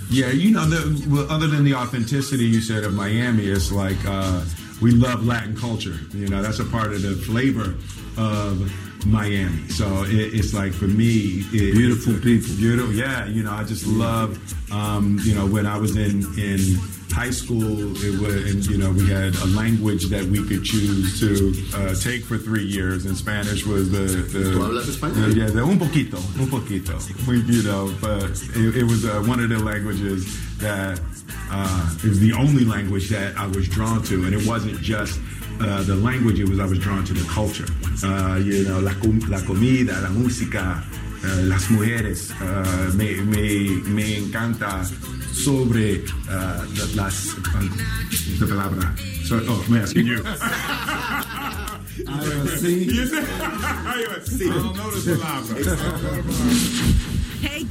[0.10, 3.98] Yeah, you know, the, well, other than the authenticity you said of Miami, it's like
[4.08, 4.42] uh,
[4.82, 5.98] we love Latin culture.
[6.14, 7.76] You know, that's a part of the flavor
[8.18, 8.72] of
[9.06, 9.68] Miami.
[9.70, 12.56] So it, it's like for me, it, Beautiful people.
[12.56, 13.28] Beautiful, yeah.
[13.28, 14.40] You know, I just love.
[14.72, 16.60] Um, you know, when I was in in
[17.12, 21.20] high school, it was, and you know, we had a language that we could choose
[21.20, 24.06] to uh, take for three years, and Spanish was the.
[24.34, 26.94] the ¿Tú hablas yeah, the un poquito, un poquito.
[27.28, 30.26] We, you know, but it, it was uh, one of the languages
[30.58, 31.00] that
[31.52, 35.20] uh, it was the only language that I was drawn to, and it wasn't just
[35.62, 37.66] uh, the language; it was I was drawn to the culture.
[38.04, 38.92] Uh, you know, la,
[39.30, 40.84] la comida, la música,
[41.24, 42.32] uh, las mujeres.
[42.42, 44.84] Uh, me, me, me encanta
[45.34, 47.36] sobre uh, la- las
[48.40, 48.94] the palabra.
[49.26, 50.18] So, oh, I'm asking you.
[50.18, 50.24] You
[53.08, 53.28] said- I
[54.54, 55.56] don't know the palabra.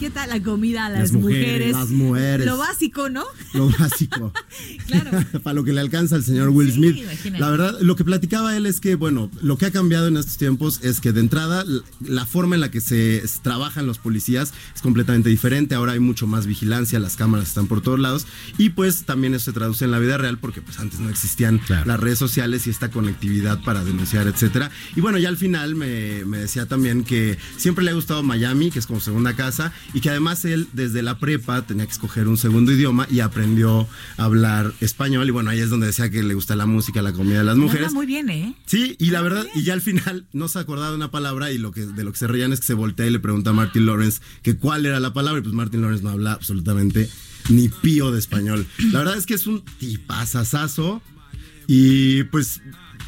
[0.05, 0.91] ¿Qué tal la comida?
[0.91, 2.45] Las, Las mujeres, las mujeres.
[2.45, 3.25] Lo básico, ¿no?
[3.55, 4.35] Lo básico.
[5.43, 6.99] Para lo que le alcanza al señor Will Smith.
[6.99, 7.41] imagínate.
[7.41, 10.37] La verdad, lo que platicaba él es que, bueno, lo que ha cambiado en estos
[10.37, 11.65] tiempos es que de entrada
[12.01, 15.75] la forma en la que se trabajan los policías es completamente diferente.
[15.75, 18.27] Ahora hay mucho más vigilancia, las cámaras están por todos lados.
[18.59, 21.63] Y pues también eso se traduce en la vida real porque pues antes no existían
[21.87, 24.71] las redes sociales y esta conectividad para denunciar, etcétera.
[24.97, 28.71] Y bueno, ya al final me, me decía también que siempre le ha gustado Miami,
[28.71, 32.29] que es como segunda casa, y que además él desde la prepa tenía que escoger
[32.29, 35.29] un segundo idioma y aprendió a hablar español.
[35.29, 37.57] Y bueno, ahí es donde decía que le gusta la música, la comida de las
[37.57, 37.87] mujeres.
[37.87, 38.55] Habla muy bien, ¿eh?
[38.67, 41.59] Sí, y la verdad, y ya al final no se acordaba de una palabra y
[41.59, 43.53] lo que de lo que se reían es que se voltea y le pregunta a
[43.53, 47.09] Martin Lawrence que cuál era la palabra y pues Martin Lawrence no habla absolutamente
[47.49, 48.67] ni pío de español.
[48.91, 51.03] La verdad es que es un tipazazazo
[51.67, 52.61] y pues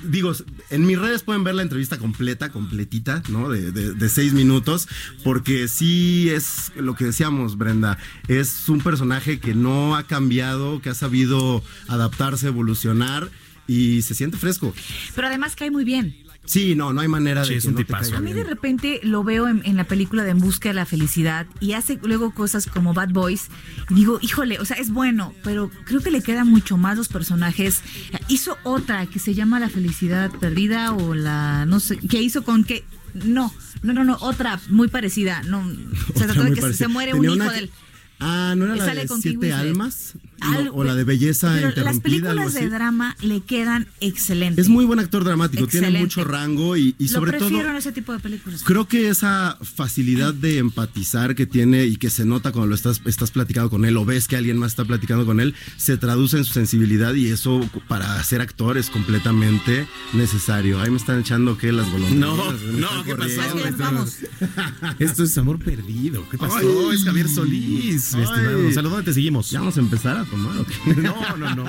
[0.09, 0.32] digo,
[0.70, 3.48] en mis redes pueden ver la entrevista completa, completita, ¿no?
[3.48, 4.88] De, de- de seis minutos,
[5.24, 7.98] porque sí es lo que decíamos, Brenda,
[8.28, 13.30] es un personaje que no ha cambiado, que ha sabido adaptarse, evolucionar
[13.66, 14.74] y se siente fresco.
[15.14, 16.16] Pero además cae muy bien.
[16.47, 18.44] Sí, no, no hay manera de Sí, que un no te caiga A mí de
[18.44, 21.99] repente lo veo en, en la película de En Busca de la Felicidad y hace
[22.03, 23.49] luego cosas como Bad Boys.
[23.90, 27.09] Y digo, híjole, o sea, es bueno, pero creo que le quedan mucho más los
[27.09, 27.82] personajes.
[28.28, 32.64] Hizo otra que se llama La Felicidad Perdida o la, no sé, que hizo con
[32.64, 32.84] que...
[33.14, 35.42] No, no, no, no, otra muy parecida.
[35.42, 35.68] No,
[36.14, 36.86] se trata de que parecida.
[36.86, 37.70] se muere un hijo una- del...
[38.18, 39.53] Ah, ¿no era la sale de Siete.
[39.53, 40.14] Almas?
[40.41, 41.84] Algo- o la de Belleza Pero Interrumpida.
[41.84, 44.64] las películas de drama le quedan excelentes.
[44.66, 47.49] Es muy buen actor dramático, tiene mucho rango y, y sobre Lo todo...
[47.49, 48.62] prefiero en ese tipo de películas.
[48.64, 53.01] Creo que esa facilidad de empatizar que tiene y que se nota cuando lo estás,
[53.05, 56.37] estás platicando con él o ves que alguien más está platicando con él, se traduce
[56.39, 60.80] en su sensibilidad y eso para ser actor es completamente necesario.
[60.80, 62.28] Ahí me están echando que las golondrinas.
[62.28, 63.41] No, no, ¿qué pasó?
[63.53, 63.76] corriendo.
[63.78, 64.16] Vamos.
[64.99, 66.28] Esto es amor perdido.
[66.30, 66.57] ¿Qué pasó?
[66.57, 66.97] Ay.
[66.97, 68.91] es Javier Solís, mi estimado.
[68.91, 69.51] ¿dónde te seguimos?
[69.51, 70.59] Ya vamos a empezar a tomar.
[70.59, 70.95] ¿o qué?
[71.01, 71.64] No, no, no.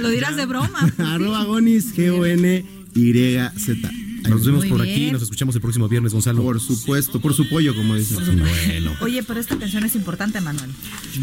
[0.00, 0.80] Lo dirás de broma.
[0.98, 3.90] Arroba Gonis, G-O-N-Y-Z.
[4.28, 4.94] Nos vemos Muy por bien.
[4.94, 6.42] aquí, nos escuchamos el próximo viernes, Gonzalo.
[6.42, 8.18] Por supuesto, por su pollo, como dicen.
[8.24, 8.92] Bueno.
[9.00, 10.70] Oye, pero esta canción es importante, Manuel.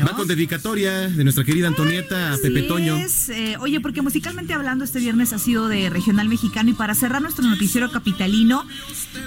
[0.02, 2.96] Va con dedicatoria de nuestra querida Antonieta, Pepe Así Toño.
[2.98, 6.96] es, eh, oye, porque musicalmente hablando, este viernes ha sido de regional mexicano y para
[6.96, 8.66] cerrar nuestro noticiero capitalino,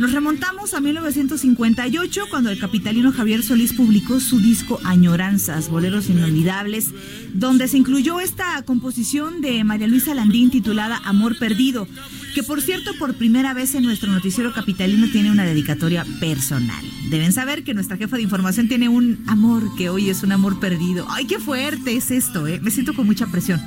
[0.01, 6.91] nos remontamos a 1958 cuando el capitalino Javier Solís publicó su disco Añoranzas, Boleros Inolvidables,
[7.35, 11.87] donde se incluyó esta composición de María Luisa Landín titulada Amor Perdido,
[12.35, 16.85] que por cierto por primera vez en nuestro noticiero capitalino tiene una dedicatoria personal.
[17.11, 20.59] Deben saber que nuestra jefa de información tiene un amor que hoy es un amor
[20.61, 21.07] perdido.
[21.11, 22.61] Ay, qué fuerte es esto, ¿eh?
[22.63, 23.61] Me siento con mucha presión.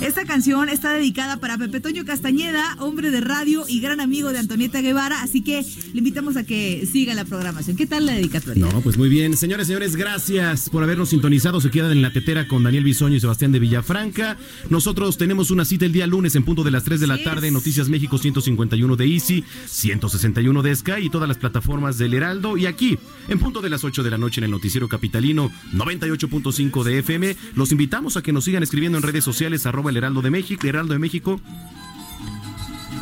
[0.00, 4.38] Esta canción está dedicada para Pepe Toño Castañeda, hombre de radio y gran amigo de
[4.38, 7.76] Antonieta Guevara, así que le invitamos a que siga la programación.
[7.76, 8.66] ¿Qué tal la dedicatoria?
[8.66, 9.36] No, pues muy bien.
[9.36, 11.60] Señores, señores, gracias por habernos sintonizado.
[11.60, 14.38] Se quedan en la tetera con Daniel Bisoño y Sebastián de Villafranca.
[14.70, 17.48] Nosotros tenemos una cita el día lunes en punto de las 3 de la tarde
[17.48, 22.56] en Noticias México 151 de Easy, 161 de Sky y todas las plataformas del Heraldo.
[22.56, 22.98] Y aquí,
[23.28, 27.36] en punto de las 8 de la noche en el Noticiero Capitalino 98.5 de FM,
[27.54, 30.66] los invitamos a que nos sigan escribiendo en redes sociales arroba el Heraldo de México,
[30.66, 31.42] Heraldo de México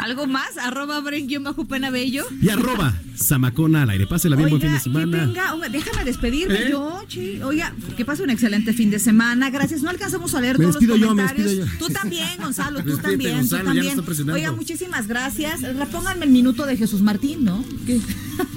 [0.02, 0.56] ¿Algo más?
[0.58, 1.00] Arroba
[1.42, 2.24] bajo pena bello.
[2.40, 4.06] y arroba Zamacona al aire.
[4.06, 5.26] Pásela bien, buen fin de semana.
[5.26, 6.68] tenga un- déjame despedirme ¿Eh?
[6.70, 7.40] yo, chi.
[7.42, 9.50] Oiga, que pase un excelente fin de semana.
[9.50, 9.82] Gracias.
[9.82, 11.68] No alcanzamos a leer Me todos los despido yo, me comentarios.
[11.70, 11.78] yo.
[11.78, 14.30] Tú también, Gonzalo, tú Despídete, también, Gonzalo, tú también.
[14.34, 15.62] Oiga, muchísimas gracias.
[15.62, 17.64] Repónganme el minuto de Jesús Martín, ¿no?
[17.86, 18.00] ¿Qué?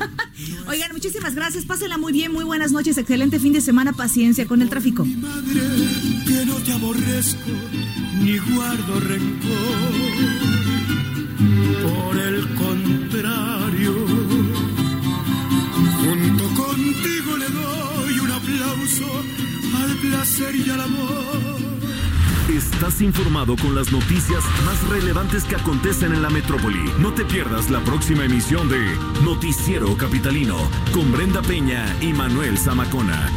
[0.67, 1.65] Oigan, muchísimas gracias.
[1.65, 2.97] Pásenla muy bien, muy buenas noches.
[2.97, 3.93] Excelente fin de semana.
[3.93, 5.03] Paciencia con el tráfico.
[5.03, 7.39] que no te aborrezco
[8.21, 11.04] ni guardo rencor.
[11.37, 13.93] Por el contrario,
[15.99, 19.23] junto contigo le doy un aplauso
[19.83, 21.55] al placer y al amor.
[22.49, 26.79] Estás informado con las noticias más relevantes que acontecen en la metrópoli.
[26.99, 28.79] No te pierdas la próxima emisión de
[29.23, 30.55] Noticiero Capitalino
[30.93, 33.29] con Brenda Peña y Manuel Zamacona.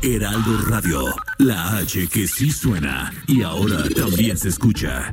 [0.00, 1.04] Heraldo Radio,
[1.38, 5.12] la H que sí suena y ahora también se escucha.